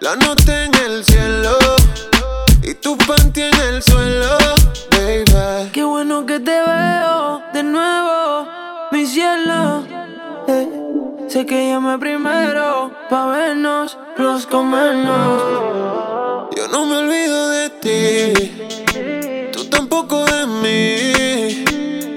La 0.00 0.16
noche 0.16 0.64
en 0.64 0.74
el 0.74 1.04
cielo 1.04 1.58
y 2.62 2.74
tu 2.74 2.96
panty 2.96 3.42
en 3.42 3.54
el 3.54 3.82
suelo. 3.82 4.38
Qué 5.72 5.84
bueno 5.84 6.26
que 6.26 6.40
te 6.40 6.50
veo 6.50 7.42
de 7.52 7.62
nuevo, 7.62 8.48
mi 8.90 9.06
cielo. 9.06 9.84
Eh, 10.48 10.68
sé 11.28 11.46
que 11.46 11.68
llamé 11.68 11.96
primero 11.98 12.90
pa' 13.08 13.26
vernos, 13.26 13.96
los 14.16 14.46
comernos. 14.46 15.42
Yo 16.56 16.66
no 16.68 16.86
me 16.86 16.96
olvido 16.96 17.50
de 17.50 17.70
ti, 17.70 19.50
tú 19.52 19.64
tampoco 19.66 20.24
de 20.24 20.46
mí. 20.46 21.64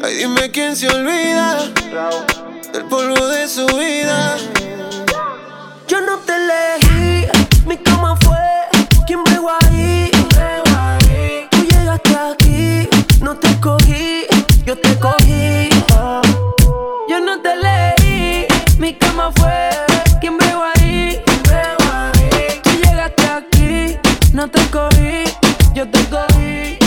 Ay, 0.03 0.15
dime 0.15 0.49
quién 0.49 0.75
se 0.75 0.87
olvida 0.87 1.59
del 2.73 2.85
polvo 2.85 3.27
de 3.27 3.47
su 3.47 3.67
vida. 3.67 4.37
Yo 5.87 6.01
no 6.01 6.17
te 6.19 6.33
elegí, 6.35 7.27
mi 7.67 7.77
cama 7.77 8.15
yo 14.71 14.77
te 14.77 14.99
cogí. 14.99 15.69
Oh. 15.97 16.21
Yo 17.09 17.19
no 17.19 17.41
te 17.41 17.55
leí, 17.57 18.47
mi 18.77 18.93
cama 18.93 19.29
fue 19.35 19.69
quién 20.21 20.37
brego 20.37 20.63
ahí. 20.75 21.21
Tú 22.63 22.69
llegaste 22.81 23.23
aquí, 23.27 23.97
no 24.33 24.47
te 24.49 24.61
cogí, 24.67 25.23
yo 25.73 25.89
te 25.89 25.99
cogí. 26.05 26.80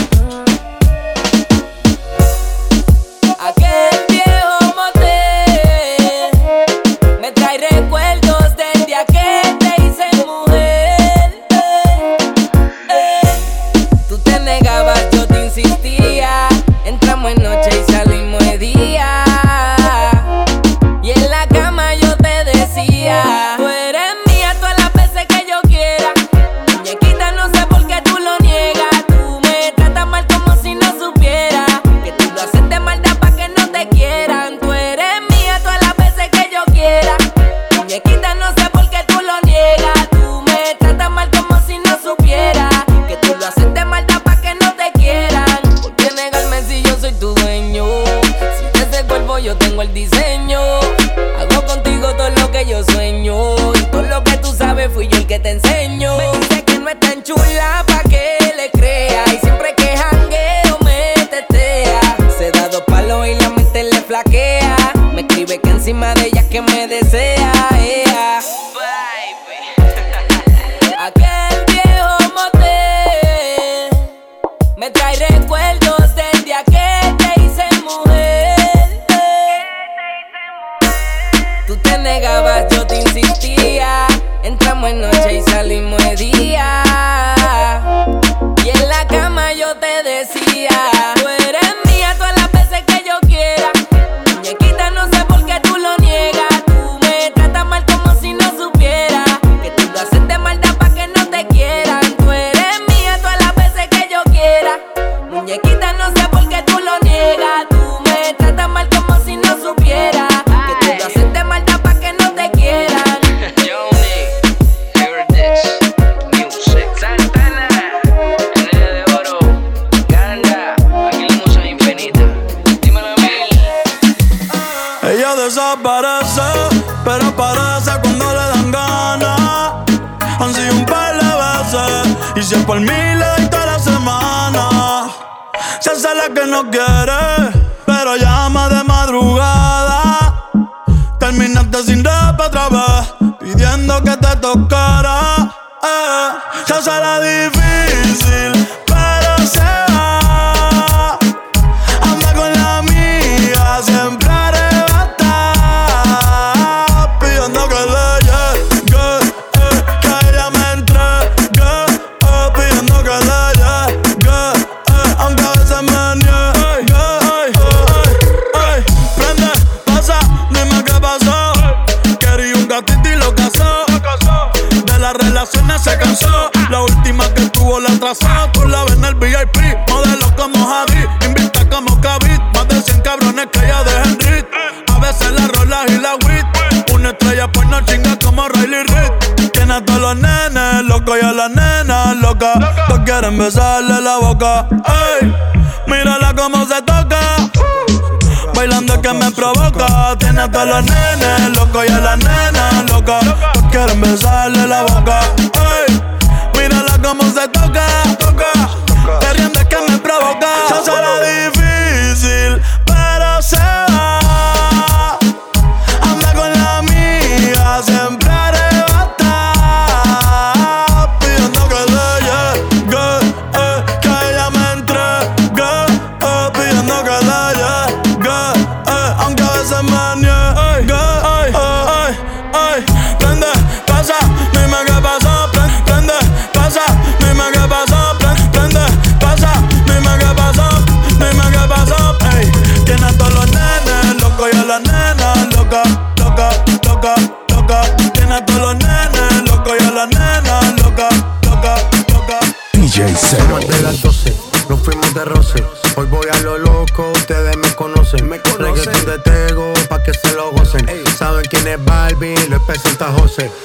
Les 262.67 262.79
presenta 262.79 263.11
José. 263.17 263.64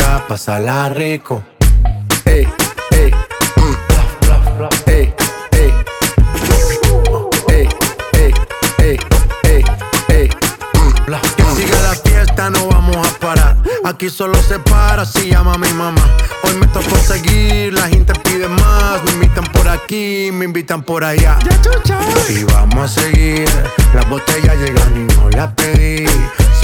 pasarla 0.31 0.87
rico. 0.87 1.43
Ey, 2.23 2.47
ey, 2.91 3.11
mm. 3.57 3.75
ey, 4.85 5.13
ey. 5.51 5.73
Ey, 7.49 7.67
ey, 8.13 8.33
ey, 8.79 8.97
ey, 9.43 9.63
ey. 10.07 10.29
Mm. 10.73 11.35
Que 11.35 11.43
siga 11.53 11.81
la 11.81 11.95
fiesta, 11.95 12.49
no 12.49 12.65
vamos 12.67 12.95
a 13.05 13.19
parar. 13.19 13.57
Aquí 13.83 14.09
solo 14.09 14.41
se 14.41 14.57
para 14.59 15.03
si 15.03 15.31
llama 15.31 15.57
mi 15.57 15.73
mamá. 15.73 16.01
Hoy 16.43 16.55
me 16.55 16.67
tocó 16.67 16.95
seguir, 16.95 17.73
la 17.73 17.89
gente 17.89 18.13
pide 18.23 18.47
más. 18.47 19.03
Me 19.03 19.11
invitan 19.11 19.43
por 19.51 19.67
aquí, 19.67 20.29
me 20.31 20.45
invitan 20.45 20.81
por 20.81 21.03
allá. 21.03 21.39
Y 22.29 22.45
vamos 22.45 22.85
a 22.85 23.01
seguir. 23.01 23.49
Las 23.93 24.07
botellas 24.07 24.55
llegan 24.55 24.95
y 24.95 25.13
no 25.13 25.29
las 25.31 25.51
pedí. 25.55 26.05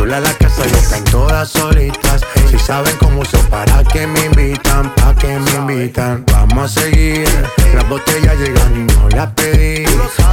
Sola 0.08 0.22
la 0.22 0.34
casa 0.36 0.66
ya 0.66 0.78
están 0.78 1.04
todas 1.04 1.50
solitas. 1.50 2.22
Si 2.50 2.58
saben 2.58 2.96
cómo 2.98 3.24
uso, 3.24 3.38
para 3.50 3.84
que 3.84 4.08
me 4.08 4.26
invitan, 4.28 4.96
pa' 4.96 5.14
que 5.14 5.38
me 5.38 5.52
invitan. 5.52 6.24
Vamos 6.32 6.78
a 6.78 6.82
seguir. 6.82 7.28
Las 7.76 7.90
botellas 7.90 8.38
llegan 8.40 8.74
y 8.74 8.94
no 8.94 9.10
las 9.10 9.34
pedí. 9.34 9.77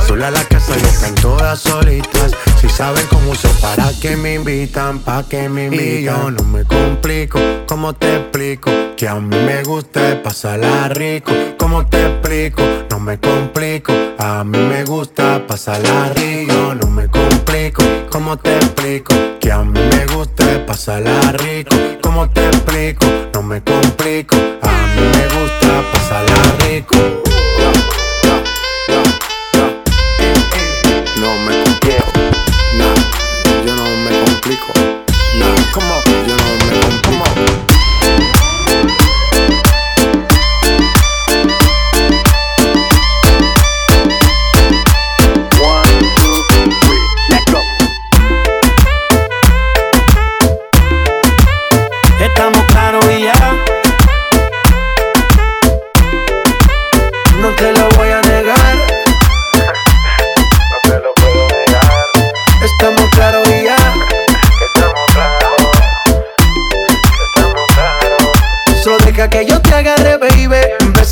Sola 0.06 0.30
la 0.30 0.44
casa 0.44 0.76
ya 0.76 0.88
están 0.88 1.14
todas 1.16 1.60
solitas. 1.60 2.32
Si 2.60 2.68
saben 2.68 3.06
cómo 3.08 3.30
uso, 3.32 3.48
para 3.60 3.90
que 4.00 4.16
me 4.16 4.34
invitan, 4.34 5.00
pa' 5.00 5.24
que 5.28 5.48
me 5.48 5.66
invitan. 5.66 5.86
Y 5.86 6.02
yo 6.02 6.30
no 6.30 6.44
me 6.44 6.64
complico, 6.64 7.38
¿cómo 7.66 7.94
te 7.94 8.16
explico? 8.16 8.70
Que 8.96 9.08
a 9.08 9.16
mí 9.16 9.36
me 9.36 9.62
gusta 9.64 10.22
pasarla 10.22 10.88
rico. 10.88 11.32
¿Cómo 11.58 11.86
te 11.86 12.00
explico? 12.06 12.62
No 12.90 13.00
me 13.00 13.18
complico. 13.18 13.92
A 14.18 14.44
mí 14.44 14.58
me 14.58 14.84
gusta 14.84 15.46
pasarla 15.46 16.10
rico. 16.14 16.74
No 16.74 16.86
me 16.88 17.08
complico, 17.08 17.82
¿cómo 18.10 18.36
te 18.36 18.56
explico? 18.56 19.14
Que 19.40 19.52
a 19.52 19.62
mí 19.64 19.80
me 19.80 20.06
gusta 20.14 20.64
pasarla 20.66 21.32
rico. 21.32 21.76
¿Cómo 22.02 22.30
te 22.30 22.46
explico? 22.46 23.06
No 23.34 23.42
me 23.42 23.62
complico. 23.62 24.36
A 24.62 24.86
mí 24.94 25.02
me 25.02 25.40
gusta 25.40 25.82
pasarla 25.92 26.56
rico. 26.66 27.23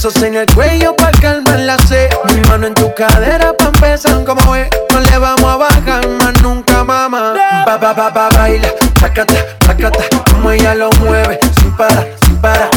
Besos 0.03 0.21
en 0.25 0.35
el 0.35 0.47
cuello 0.53 0.97
para 0.97 1.17
calmar 1.21 1.61
la 1.61 1.79
sed. 1.87 2.11
Mi 2.35 2.41
mano 2.49 2.67
en 2.67 2.75
tu 2.75 2.93
cadera 2.93 3.53
pa' 3.57 3.67
empezar 3.67 4.25
como 4.25 4.57
es. 4.57 4.69
No 4.93 4.99
le 4.99 5.17
vamos 5.17 5.45
a 5.45 5.57
bajar 5.57 6.09
más 6.09 6.43
nunca, 6.43 6.83
mamá. 6.83 7.35
Ba, 7.65 7.79
ba, 7.79 7.93
ba, 7.93 8.11
ba, 8.11 8.29
baila. 8.31 8.67
Tacata, 9.01 9.57
tacata. 9.61 10.03
Como 10.29 10.51
ella 10.51 10.75
lo 10.75 10.91
mueve. 10.95 11.39
Sin 11.61 11.71
parar, 11.77 12.09
sin 12.25 12.37
parar. 12.39 12.72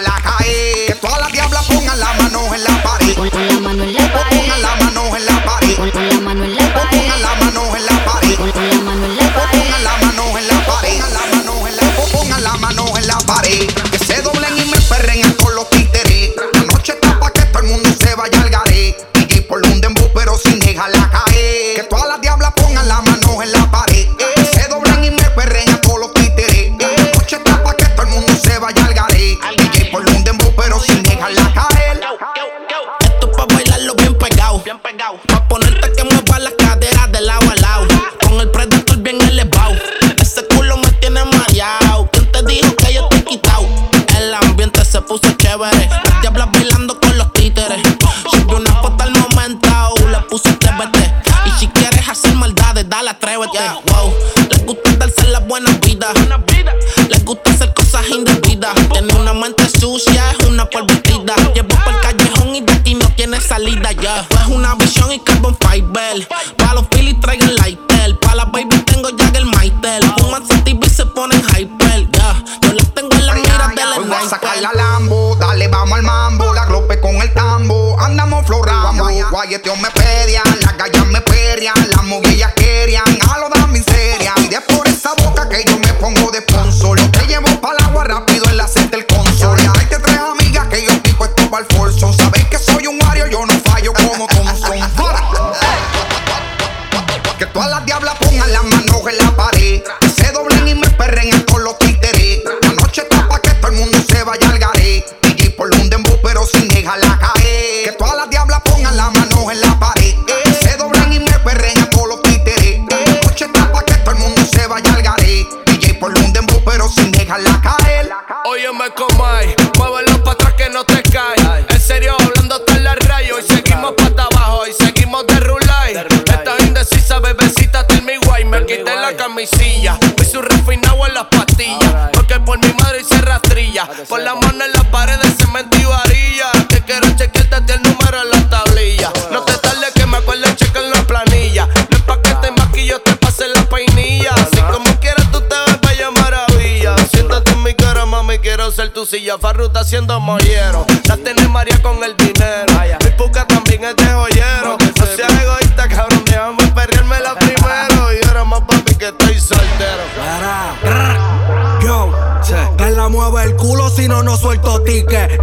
like 0.00 0.31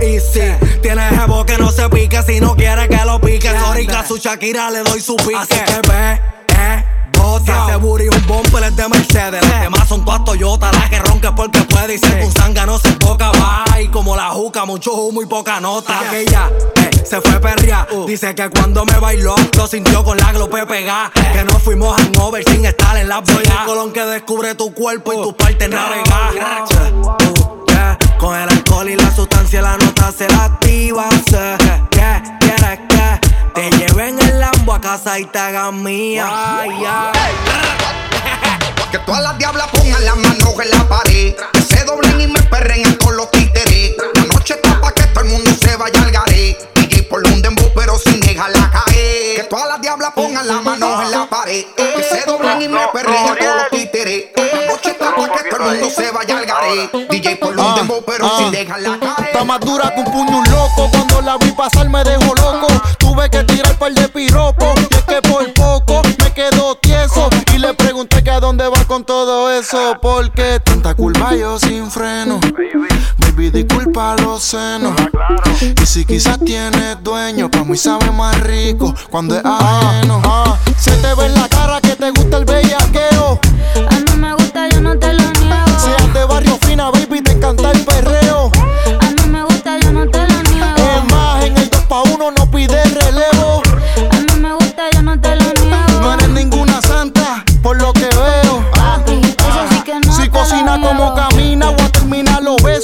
Y 0.02 0.16
easy. 0.16 0.42
Tiene 0.82 1.02
jebo 1.10 1.46
que 1.46 1.58
no 1.58 1.72
se 1.72 1.90
pique 1.90 2.22
si 2.24 2.40
no 2.40 2.56
quiere 2.56 2.88
que 2.88 3.04
lo 3.06 3.20
pique. 3.20 3.52
Sorica 3.60 4.06
su 4.08 4.18
Shakira 4.18 4.70
le 4.70 4.84
doy 4.84 5.02
su 5.02 5.16
pique. 5.16 5.36
Así 5.36 5.56
que 5.66 5.88
ve, 5.88 6.14
eh. 6.58 6.86
Bota. 7.18 7.66
Ese 7.68 7.76
booty 7.78 8.08
un 8.08 8.28
bumper 8.28 8.64
es 8.64 8.76
de 8.76 8.88
Mercedes. 8.88 9.42
Las 9.42 9.62
demás 9.62 9.88
son 9.90 10.06
todas 10.06 10.24
Toyota. 10.24 10.72
La 10.72 10.90
que 10.90 11.00
ronca 11.00 11.30
es 11.30 11.34
porque 11.36 11.62
puede. 11.64 11.96
Y 11.96 11.98
si 11.98 12.12
tu 12.12 12.32
sanga 12.32 12.66
no 12.66 12.80
se 12.80 12.92
toca, 12.94 13.32
va. 13.32 13.66
Y 13.82 13.88
como 13.90 14.16
la 14.16 14.30
juca, 14.30 14.66
mucho 14.66 14.94
humo 14.94 15.22
y 15.22 15.26
poca 15.26 15.60
nota. 15.60 16.00
Aquella, 16.00 16.50
eh, 16.76 16.90
se 17.06 17.20
fue 17.22 17.40
perria. 17.40 17.88
Uh. 17.92 18.06
Dice 18.06 18.34
que 18.36 18.50
cuando 18.50 18.86
me 18.86 18.98
bailó, 19.00 19.36
lo 19.58 19.68
sintió 19.68 20.04
con 20.04 20.18
la 20.18 20.32
glope 20.32 20.66
pegada. 20.66 21.12
Que 21.34 21.44
no 21.44 21.60
fuimos 21.60 22.00
hangover 22.00 22.44
sin 22.50 22.66
estar 22.66 22.96
en 22.98 23.10
la 23.10 23.20
boya. 23.20 23.62
El 23.62 23.66
colón 23.66 23.92
que 23.92 24.06
descubre 24.06 24.56
tu 24.56 24.74
cuerpo 24.74 25.14
y 25.14 25.18
uh. 25.18 25.24
tus 25.24 25.34
partes 25.34 25.70
navegadas. 25.70 26.70
casa 34.90 35.18
te 35.32 35.38
hagas 35.38 35.72
mía. 35.72 36.28
Ay, 36.28 36.72
ay. 36.84 37.11
Que 38.91 38.98
todas 38.98 39.22
las 39.22 39.38
diablas 39.38 39.68
pongan 39.68 40.03
las 40.03 40.16
manos 40.18 40.56
en 40.64 40.72
la 40.72 40.90
pared. 40.90 41.36
Que 41.53 41.61
se 41.61 41.84
doblen 41.84 42.20
y 42.22 42.26
me 42.26 42.41
perren 42.41 42.88
a 42.88 42.98
todos 42.98 43.14
los 43.14 43.30
títeres. 43.30 43.94
La 44.16 44.24
noche 44.34 44.56
está 44.56 44.82
para 44.82 44.95
que 44.95 45.03
todo 45.03 45.26
el 45.26 45.30
mundo 45.30 45.52
se 45.61 45.76
vaya 45.76 46.02
al 46.02 46.11
garé. 46.11 46.57
DJ 46.74 47.03
por 47.03 47.24
un 47.28 47.40
dembow, 47.40 47.72
pero 47.76 47.99
sin 47.99 48.20
dejarla 48.20 48.72
caer. 48.72 49.36
Que 49.36 49.48
todas 49.48 49.68
las 49.68 49.80
diablas 49.80 50.10
pongan 50.16 50.48
las 50.48 50.64
manos 50.64 51.03
en 51.03 51.11
la 51.11 51.30
pared. 51.30 51.66
Que 51.78 52.03
se 52.03 52.26
doblen 52.26 52.60
y 52.64 52.68
me 52.68 52.88
perren 52.91 53.28
a 53.28 53.36
todos 53.36 53.56
los 53.57 53.70
títeres. 53.70 54.24
La 54.36 54.66
noche 54.74 54.90
está 54.90 55.16
para 55.16 55.44
que 55.44 55.49
todo 55.52 55.70
el 55.70 55.80
mundo 55.82 55.90
se 55.95 56.10
vaya 56.10 56.38
al 56.40 56.45
garé. 56.48 56.90
DJ 57.11 57.36
por 57.36 57.53
un 57.53 57.60
ah, 57.60 57.76
dembow, 57.78 58.03
pero 58.03 58.26
ah, 58.26 58.38
sin 58.40 58.49
dejarla 58.49 58.98
caer. 58.99 59.30
Está 59.30 59.44
más 59.44 59.60
dura 59.60 59.94
que 59.94 59.99
un 59.99 60.11
puño 60.11 60.44
loco. 60.45 60.90
Cuando 60.91 61.22
la 61.22 61.38
vi 61.38 61.52
pasar 61.52 61.88
me 61.88 62.03
dejó 62.03 62.34
loco. 62.34 62.68
Tuve 62.98 63.30
que 63.30 63.44
tirar 63.44 63.78
par 63.78 63.94
de 63.94 64.10
piropos 64.10 64.79
dónde 68.40 68.68
vas 68.68 68.86
con 68.86 69.03
todo 69.03 69.52
eso? 69.52 69.98
Porque 70.02 70.60
tanta 70.64 70.94
culpa 70.94 71.36
yo 71.36 71.60
sin 71.60 71.90
freno. 71.90 72.40
Baby, 73.18 73.49
disculpa 73.49 74.16
los 74.18 74.44
senos. 74.44 74.94
Y 75.82 75.86
si 75.86 76.06
quizás 76.06 76.40
tienes 76.40 77.02
dueño, 77.03 77.49
pa' 77.49 77.64
mí 77.64 77.78
sabe 77.78 78.11
más 78.11 78.40
rico 78.41 78.94
cuando 79.10 79.36
es 79.36 79.45
ajeno. 79.45 80.22
Ah, 80.26 80.57
se 80.78 80.91
te 80.98 81.14
ve 81.16 81.26
en 81.26 81.36
la 81.36 81.48
cara 81.49 81.82
que 81.82 81.95
te 81.95 82.11
gusta 82.11 82.38
el 82.38 82.45
bellaqueo. 82.45 83.40
A 83.90 83.95
mí 83.95 84.18
me 84.18 84.34
gusta, 84.34 84.70
yo 84.70 84.82
no 84.82 84.98
te 84.98 85.14
lo 85.14 85.29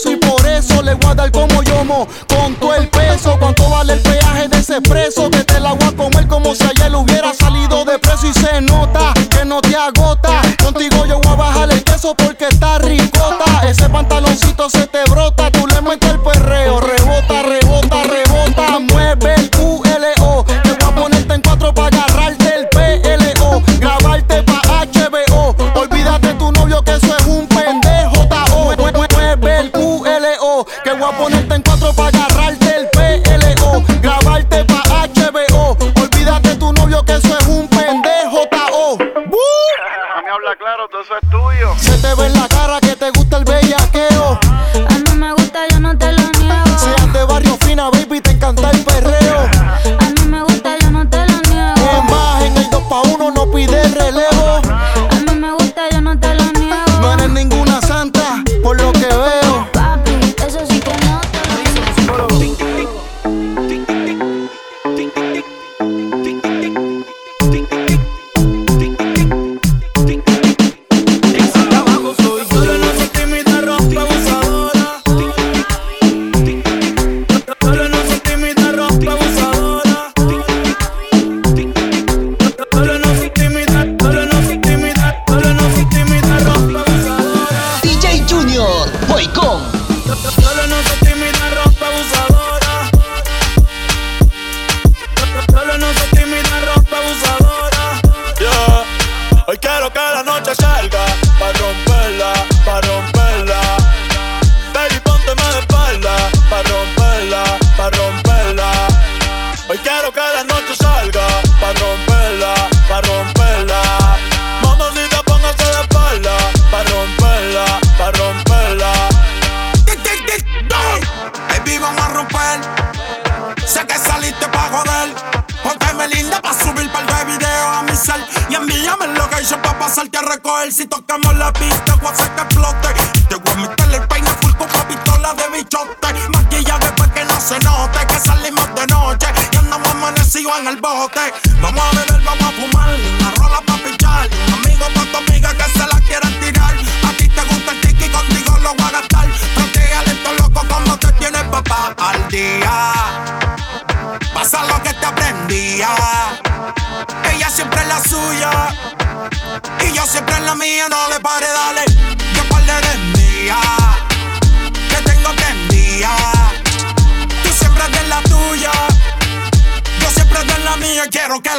y 0.04 0.18
por 0.18 0.46
eso 0.46 0.82
le 0.82 0.94
voy 0.96 1.12
a 1.12 1.16
dar 1.16 1.32
como 1.32 1.64
yomo 1.64 2.06
con 2.28 2.54
todo 2.56 2.76
el 2.76 2.90
peso. 2.90 3.38
¿Cuánto 3.40 3.70
vale 3.70 3.94
el 3.94 4.02
peaje 4.02 4.50
de 4.50 4.58
ese 4.58 4.82
preso 4.82 5.30
Que 5.30 5.44
te 5.46 5.60
la 5.60 5.72
voy 5.74 5.88
a 5.88 5.92
comer 5.96 6.28
como 6.28 6.54
si 6.54 6.66
ayer 6.66 6.94
hubiera 6.94 7.34
salido 7.34 7.86
de 7.86 7.98
preso 8.00 8.28
y 8.28 8.34
se 8.34 8.60
nota 8.62 9.14
que 9.30 9.46
no 9.46 9.62
te 9.62 9.76
agota. 9.76 10.42
Contigo 10.62 11.06
yo 11.06 11.20
voy 11.22 11.32
a 11.32 11.36
bajar 11.36 11.72
el 11.72 11.82
queso 11.84 12.14
porque 12.14 12.48
está 12.50 12.78
ricota. 12.80 13.46
Ese 13.68 13.88
pantaloncito 13.88 14.70
se 14.70 14.86
te 14.88 15.04
brota 15.10 15.50
claro, 40.58 40.88
todo 40.90 41.02
eso 41.02 41.14
es 41.22 41.30
tuyo. 41.30 41.74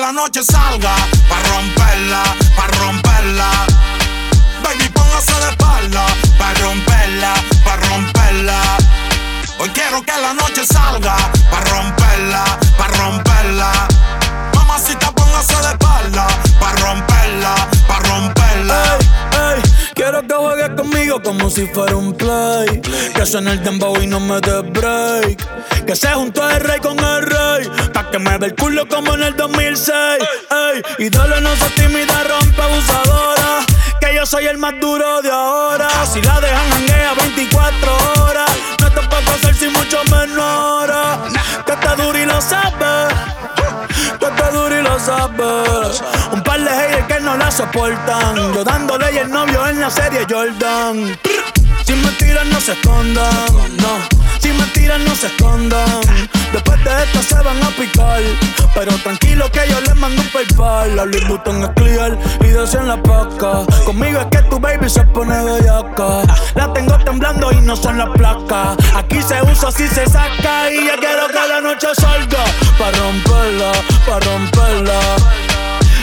La 0.07 0.13
noche 0.13 0.41
salga. 0.43 0.95
Pa' 1.29 1.43
romperla, 1.51 2.23
pa' 2.55 2.67
romperla. 2.79 3.49
Baby, 4.63 4.89
póngase 4.91 5.35
de 5.41 5.49
espalda. 5.51 6.05
Pa' 6.39 6.53
romperla, 6.61 7.33
pa' 7.65 7.77
romperla. 7.89 8.61
Hoy 9.59 9.69
quiero 9.71 10.03
que 10.03 10.17
la 10.21 10.33
noche 10.33 10.65
salga. 10.65 11.17
Pa' 11.51 11.61
romperla. 11.71 12.66
Como 21.47 21.55
si 21.55 21.67
fuera 21.69 21.95
un 21.95 22.13
play. 22.13 22.81
Que 23.15 23.25
suene 23.25 23.53
el 23.53 23.63
dembow 23.63 23.97
y 24.03 24.09
no 24.09 24.19
me 24.19 24.41
dé 24.41 24.63
break. 24.63 25.87
Que 25.87 25.95
se 25.95 26.09
juntó 26.09 26.49
el 26.51 26.59
rey 26.61 26.81
con 26.81 26.99
el 26.99 27.23
rey. 27.23 27.71
Pa' 27.93 28.11
que 28.11 28.19
me 28.19 28.37
ve 28.39 28.47
el 28.47 28.55
culo 28.57 28.89
como 28.89 29.15
en 29.15 29.23
el 29.23 29.37
2006. 29.37 29.95
Ey, 30.99 31.09
dale, 31.09 31.41
no 31.41 31.55
seas 31.55 31.73
tímida, 31.77 32.25
rompe 32.25 32.61
abusadora. 32.61 33.65
Que 34.01 34.15
yo 34.17 34.27
soy 34.27 34.47
el 34.47 34.59
más 34.59 34.75
duro 34.81 35.23
de 35.23 35.31
ahora. 35.31 35.89
Si 36.13 36.21
la 36.21 36.41
dejan 36.41 36.69
janguea 36.71 37.15
24 37.15 37.97
horas. 38.23 38.51
No 38.81 38.91
te 38.91 39.01
puedo 39.07 39.31
hacer 39.31 39.55
sin 39.55 39.73
mucho 39.73 40.03
menor. 40.11 40.91
Que 41.65 41.73
está 41.73 41.95
duro 41.95 42.19
y 42.19 42.27
lo 42.27 42.41
sabes. 42.41 43.15
Que 44.19 44.27
está 44.27 44.51
duro 44.51 44.77
y 44.77 44.83
lo 44.83 44.99
sabes. 44.99 46.03
Haters 46.97 47.07
que 47.07 47.21
no 47.21 47.37
la 47.37 47.51
soportan. 47.51 48.55
Yo 48.55 48.65
dándole 48.65 49.13
y 49.13 49.19
el 49.19 49.31
novio 49.31 49.67
en 49.67 49.81
la 49.81 49.91
serie 49.91 50.27
Jordan. 50.29 51.19
Sin 51.85 52.03
mentiras 52.03 52.47
no 52.47 52.61
se 52.61 52.73
escondan, 52.73 53.47
no. 53.79 54.17
Sin 54.41 54.57
mentiras 54.57 55.01
no 55.01 55.15
se 55.15 55.27
escondan. 55.27 56.01
Después 56.53 56.83
de 56.85 57.03
esto 57.05 57.23
se 57.23 57.43
van 57.43 57.63
a 57.63 57.69
picar. 57.71 58.21
Pero 58.75 58.93
tranquilo 58.99 59.51
que 59.51 59.61
yo 59.69 59.81
les 59.81 59.95
mando 59.97 60.21
un 60.21 60.29
paypal. 60.29 60.97
La 60.97 61.05
Louis 61.05 61.29
Vuitton 61.29 61.63
es 61.63 61.71
clear 61.77 62.19
y 62.41 62.77
en 62.77 62.89
la 62.89 63.03
paca. 63.03 63.65
Conmigo 63.85 64.21
es 64.21 64.27
que 64.27 64.43
tu 64.49 64.59
baby 64.59 64.89
se 64.89 65.03
pone 65.03 65.43
bellaca. 65.43 66.23
La 66.55 66.73
tengo 66.73 66.99
temblando 66.99 67.53
y 67.53 67.61
no 67.61 67.77
son 67.77 67.99
las 67.99 68.09
placas. 68.11 68.77
Aquí 68.95 69.23
se 69.23 69.41
usa 69.43 69.71
si 69.71 69.87
se 69.89 70.07
saca. 70.07 70.71
Y 70.71 70.87
ya 70.87 70.97
quiero 70.97 71.29
que 71.29 71.49
la 71.49 71.61
noche 71.61 71.89
salga. 71.95 72.45
Pa' 72.79 72.91
romperla, 72.91 73.73
pa' 74.07 74.21
romperla. 74.21 75.01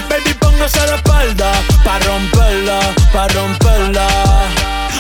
Baby, 0.10 0.34
póngase 0.54 0.80
de 0.86 0.96
espalda 0.96 1.52
Pa' 1.84 2.00
romperla, 2.00 2.80
pa' 3.12 3.28
romperla. 3.28 4.08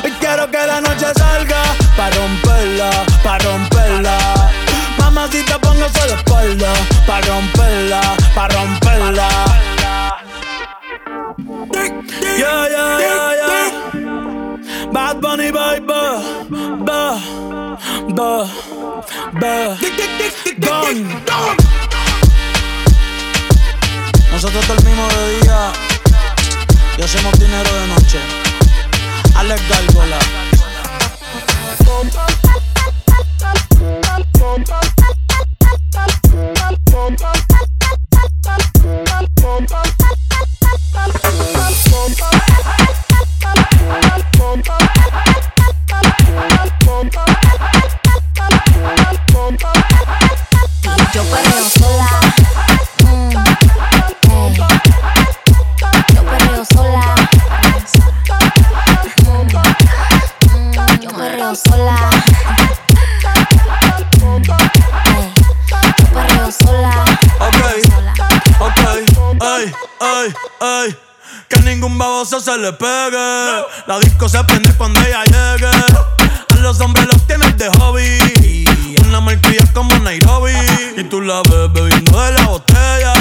Hoy 0.03 0.11
quiero 0.19 0.49
que 0.49 0.67
la 0.67 0.81
noche 0.81 1.07
salga 1.15 1.61
Pa' 1.95 2.09
romperla, 2.09 2.89
pa' 3.23 3.37
romperla. 3.39 4.17
Mamacita, 4.97 5.59
póngase 5.59 6.07
de 6.07 6.13
espalda 6.15 6.73
Pa' 7.05 7.21
romperla, 7.21 8.01
pa' 8.35 8.47
romperla. 8.47 9.29
Yeah, 12.37 12.67
yeah, 12.69 12.99
yeah, 12.99 13.31
yeah. 13.41 14.91
Bad 14.91 15.21
Bunny, 15.21 15.51
baby 15.51 15.85
Ba, 15.85 17.19
ba, 18.09 18.47
ba. 19.39 19.77
Gone 20.59 21.82
nosotros 24.43 24.67
dormimos 24.67 25.15
de 25.15 25.39
día 25.39 25.71
y 26.97 27.01
hacemos 27.01 27.31
dinero 27.39 27.73
de 27.75 27.87
noche. 27.87 28.19
Alex 29.35 29.69
Gárgola. 29.69 30.19
Yo 31.79 32.03
ay, 70.23 70.33
ay. 70.59 70.97
Que 71.49 71.59
ningún 71.59 71.97
baboso 71.97 72.39
se 72.39 72.57
le 72.57 72.73
pegue. 72.73 73.63
La 73.87 73.99
disco 73.99 74.29
se 74.29 74.43
prende 74.43 74.73
cuando 74.75 74.99
ella 75.01 75.23
llegue. 75.25 75.67
A 75.67 76.55
los 76.59 76.79
hombres 76.79 77.07
los 77.07 77.25
tienes 77.27 77.57
de 77.57 77.69
hobby. 77.77 78.42
Una 79.01 79.21
malcria 79.21 79.63
como 79.73 79.97
Nairobi. 79.99 80.51
Y 80.97 81.03
tú 81.05 81.21
la 81.21 81.41
ves 81.43 81.71
bebiendo 81.73 82.21
de 82.21 82.31
la 82.33 82.43
botella. 82.43 83.13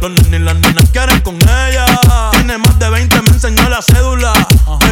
Los 0.00 0.10
nenes 0.10 0.40
y 0.40 0.44
las 0.44 0.56
nenas 0.56 0.84
quieren 0.92 1.20
con 1.20 1.36
ella. 1.36 1.86
Tiene 2.32 2.58
más 2.58 2.78
de 2.78 2.90
20, 2.90 3.22
me 3.22 3.28
enseñó 3.28 3.68
la 3.68 3.82
cédula. 3.82 4.32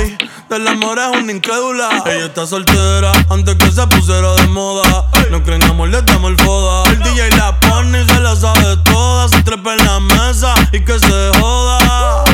Ey, 0.00 0.16
del 0.48 0.66
amor 0.68 0.98
es 0.98 1.20
una 1.20 1.32
incrédula. 1.32 2.02
Ella 2.06 2.26
está 2.26 2.46
soltera 2.46 3.12
antes 3.30 3.54
que 3.56 3.70
se 3.70 3.86
pusiera 3.86 4.32
de 4.34 4.46
moda. 4.48 5.06
No 5.30 5.42
creen 5.42 5.62
amor, 5.64 5.88
le 5.88 6.02
damos 6.02 6.30
el 6.30 6.38
foda. 6.38 6.90
El 6.90 6.98
DJ 7.00 7.30
la 7.36 7.58
pone 7.60 8.02
y 8.02 8.06
se 8.06 8.20
la 8.20 8.34
sabe 8.34 8.76
toda. 8.84 9.28
Se 9.28 9.42
trepa 9.42 9.74
en 9.74 9.84
la 9.84 10.00
mesa 10.00 10.54
y 10.72 10.80
que 10.84 10.98
se 10.98 11.30
joda. 11.40 12.24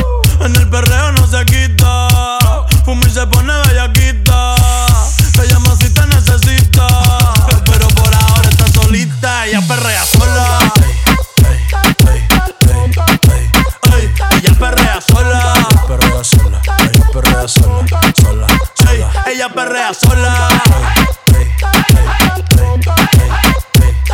En 0.41 0.55
el 0.55 0.69
perreo 0.69 1.11
no 1.11 1.27
se 1.27 1.43
quita. 1.45 2.07
Fuma 2.85 3.01
y 3.05 3.09
se 3.09 3.25
pone 3.27 3.53
bellaquita. 3.67 4.32
Perrea 17.13 17.47
sola, 17.47 17.85
sola, 18.19 18.47
Ey, 18.89 19.05
ella 19.33 19.49
perrea 19.49 19.93
sola. 19.93 20.47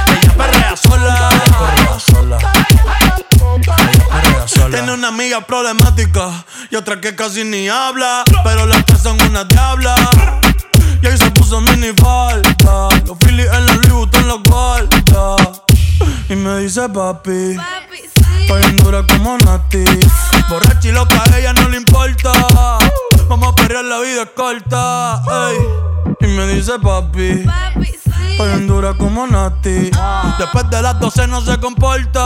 Ella 0.03 0.33
perrea 0.35 0.75
sola. 0.75 1.29
Tiene 4.69 4.91
una 4.91 5.07
amiga 5.07 5.39
problemática 5.41 6.43
y 6.69 6.75
otra 6.75 6.99
que 6.99 7.15
casi 7.15 7.45
ni 7.45 7.69
habla. 7.69 8.25
Pero 8.43 8.65
las 8.65 8.85
tres 8.85 9.01
son 9.01 9.21
una 9.21 9.45
diabla. 9.45 9.95
Y 11.01 11.07
ahí 11.07 11.17
se 11.17 11.31
puso 11.31 11.61
mini 11.61 11.93
falta. 12.01 12.89
Los 13.05 13.17
Phillies 13.19 13.47
en 13.47 13.65
la 13.65 13.73
Louis 13.75 13.93
Vuitton 13.93 14.27
los 14.27 14.43
guarda. 14.43 15.35
Y 16.27 16.35
me 16.35 16.59
dice 16.59 16.89
papi. 16.89 17.55
Estoy 18.49 18.63
en 18.63 18.77
dura 18.77 19.03
como 19.05 19.37
Nati. 19.37 19.83
Borracha 20.49 20.87
y 20.87 20.91
loca, 20.91 21.21
a 21.31 21.37
ella 21.37 21.53
no 21.53 21.69
le 21.69 21.77
importa. 21.77 22.31
Vamos 23.27 23.49
a 23.49 23.55
perrear, 23.55 23.85
la 23.85 23.99
vida 23.99 24.23
es 24.23 24.29
corta. 24.35 25.21
ey. 25.51 25.57
Y 26.21 26.25
me 26.31 26.47
dice 26.47 26.79
papi. 26.79 27.45
Estoy 28.31 28.51
en 28.53 28.65
dura 28.65 28.95
como 28.95 29.27
Nati. 29.27 29.91
Después 30.39 30.67
de 30.71 30.81
las 30.81 30.99
12 30.99 31.27
no 31.27 31.41
se 31.41 31.59
comporta. 31.59 32.23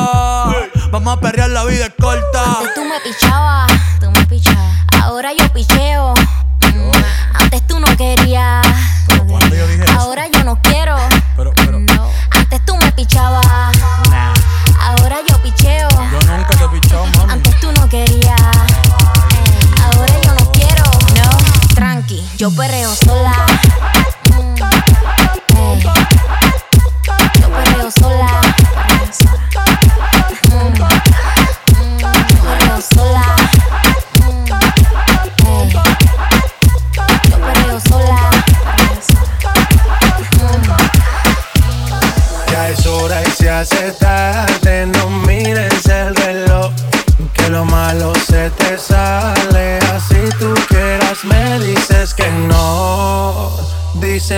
Vamos 0.91 1.17
a 1.17 1.19
perrear, 1.19 1.49
la 1.49 1.65
vida 1.65 1.87
es 1.87 1.93
corta. 1.99 2.41
Antes 2.59 2.73
tú 2.73 2.85
me 2.85 3.01
pichabas, 3.01 3.71
tú 3.99 4.09
me 4.11 4.25
pichabas. 4.25 4.77
Ahora 5.01 5.31
yo 5.37 5.51
picheo. 5.51 6.13
Mm, 6.61 6.91
Antes 7.33 7.67
tú 7.67 7.81
no 7.81 7.97
querías. 7.97 8.65
Ahora 9.97 10.27
yo 10.31 10.41
no 10.45 10.57
quiero. 10.61 10.95
No. 11.81 12.09
Antes 12.31 12.63
tú 12.65 12.77
me 12.77 12.93
pichabas. 12.93 13.42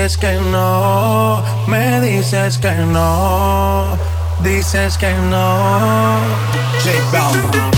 Dices 0.05 0.19
que 0.19 0.33
no, 0.51 1.43
me 1.65 1.99
dices 1.99 2.59
que 2.59 2.71
no, 2.73 3.97
dices 4.43 4.99
que 4.99 5.11
no. 5.15 6.19
J 6.83 6.91
Balvin. 7.11 7.74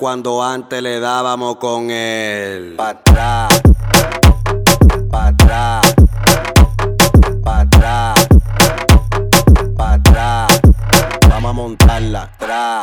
Cuando 0.00 0.42
antes 0.42 0.82
le 0.82 0.98
dábamos 0.98 1.56
con 1.56 1.90
el 1.90 2.74
pa' 2.74 2.88
atrás? 2.88 3.60
Pa' 5.10 5.26
atrás, 5.26 5.94
pa' 7.44 7.60
atrás, 7.60 8.28
pa' 9.76 9.92
atrás. 9.92 10.60
Vamos 11.28 11.50
a 11.50 11.52
montarla 11.52 12.22
atrás, 12.22 12.80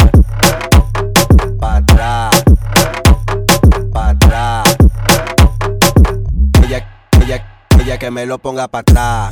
pa' 1.59 1.77
atrás, 1.77 2.43
pa' 3.91 4.09
atrás. 4.09 4.77
Ella, 6.65 6.87
ella, 7.23 7.45
ella 7.79 7.97
que 7.97 8.11
me 8.11 8.27
lo 8.27 8.37
ponga 8.37 8.67
pa' 8.67 8.79
atrás, 8.79 9.29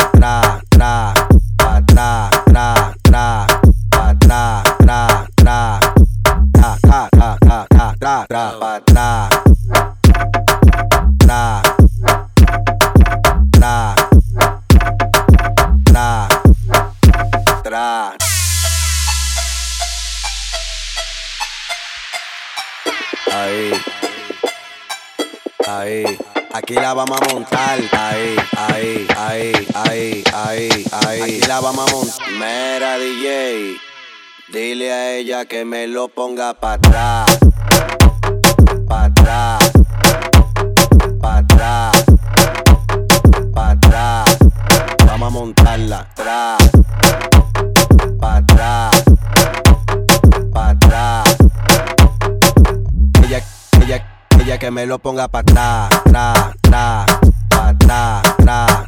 Tra, 8.06 8.24
tra, 8.30 8.60
pa, 8.60 8.80
tra. 8.86 9.30
Tra. 11.18 11.62
Tra. 13.50 13.96
Tra. 15.86 16.28
Tra. 17.64 18.14
Ahí. 23.34 23.74
Ahí. 25.68 26.20
Aquí 26.54 26.76
la 26.76 26.94
vamos 26.94 27.20
a 27.20 27.34
montar. 27.34 27.80
Ahí, 27.92 28.36
ahí, 28.56 29.08
ahí, 29.18 29.68
ahí, 29.74 30.24
ahí, 30.32 30.86
ahí. 30.92 31.22
Aquí 31.22 31.48
la 31.48 31.60
vamos 31.60 31.90
a 31.90 31.92
montar. 31.92 32.32
Mera 32.38 33.00
DJ. 33.00 33.95
Dile 34.56 34.90
a 34.90 35.12
ella 35.12 35.44
que 35.44 35.66
me 35.66 35.86
lo 35.86 36.08
ponga 36.08 36.54
para 36.54 36.76
atrás. 36.76 37.40
Para 38.88 39.04
atrás. 39.04 39.72
Para 41.20 41.38
atrás. 41.40 42.06
Para 43.54 43.72
atrás. 43.72 44.38
Vamos 45.06 45.28
a 45.28 45.30
montarla. 45.30 46.00
Atrás. 46.00 46.72
Para 48.18 48.38
atrás. 48.38 49.04
Para 50.54 50.70
atrás. 50.70 51.36
Ella, 53.26 53.44
ella, 53.82 54.30
ella 54.40 54.58
que 54.58 54.72
me 54.72 54.86
lo 54.86 55.00
ponga 55.00 55.28
para 55.28 55.42
atrás. 55.42 56.00
Atrás, 56.00 56.56
atrás. 56.64 57.20
Para 57.50 57.70
atrás, 57.72 58.26
atrás. 58.26 58.85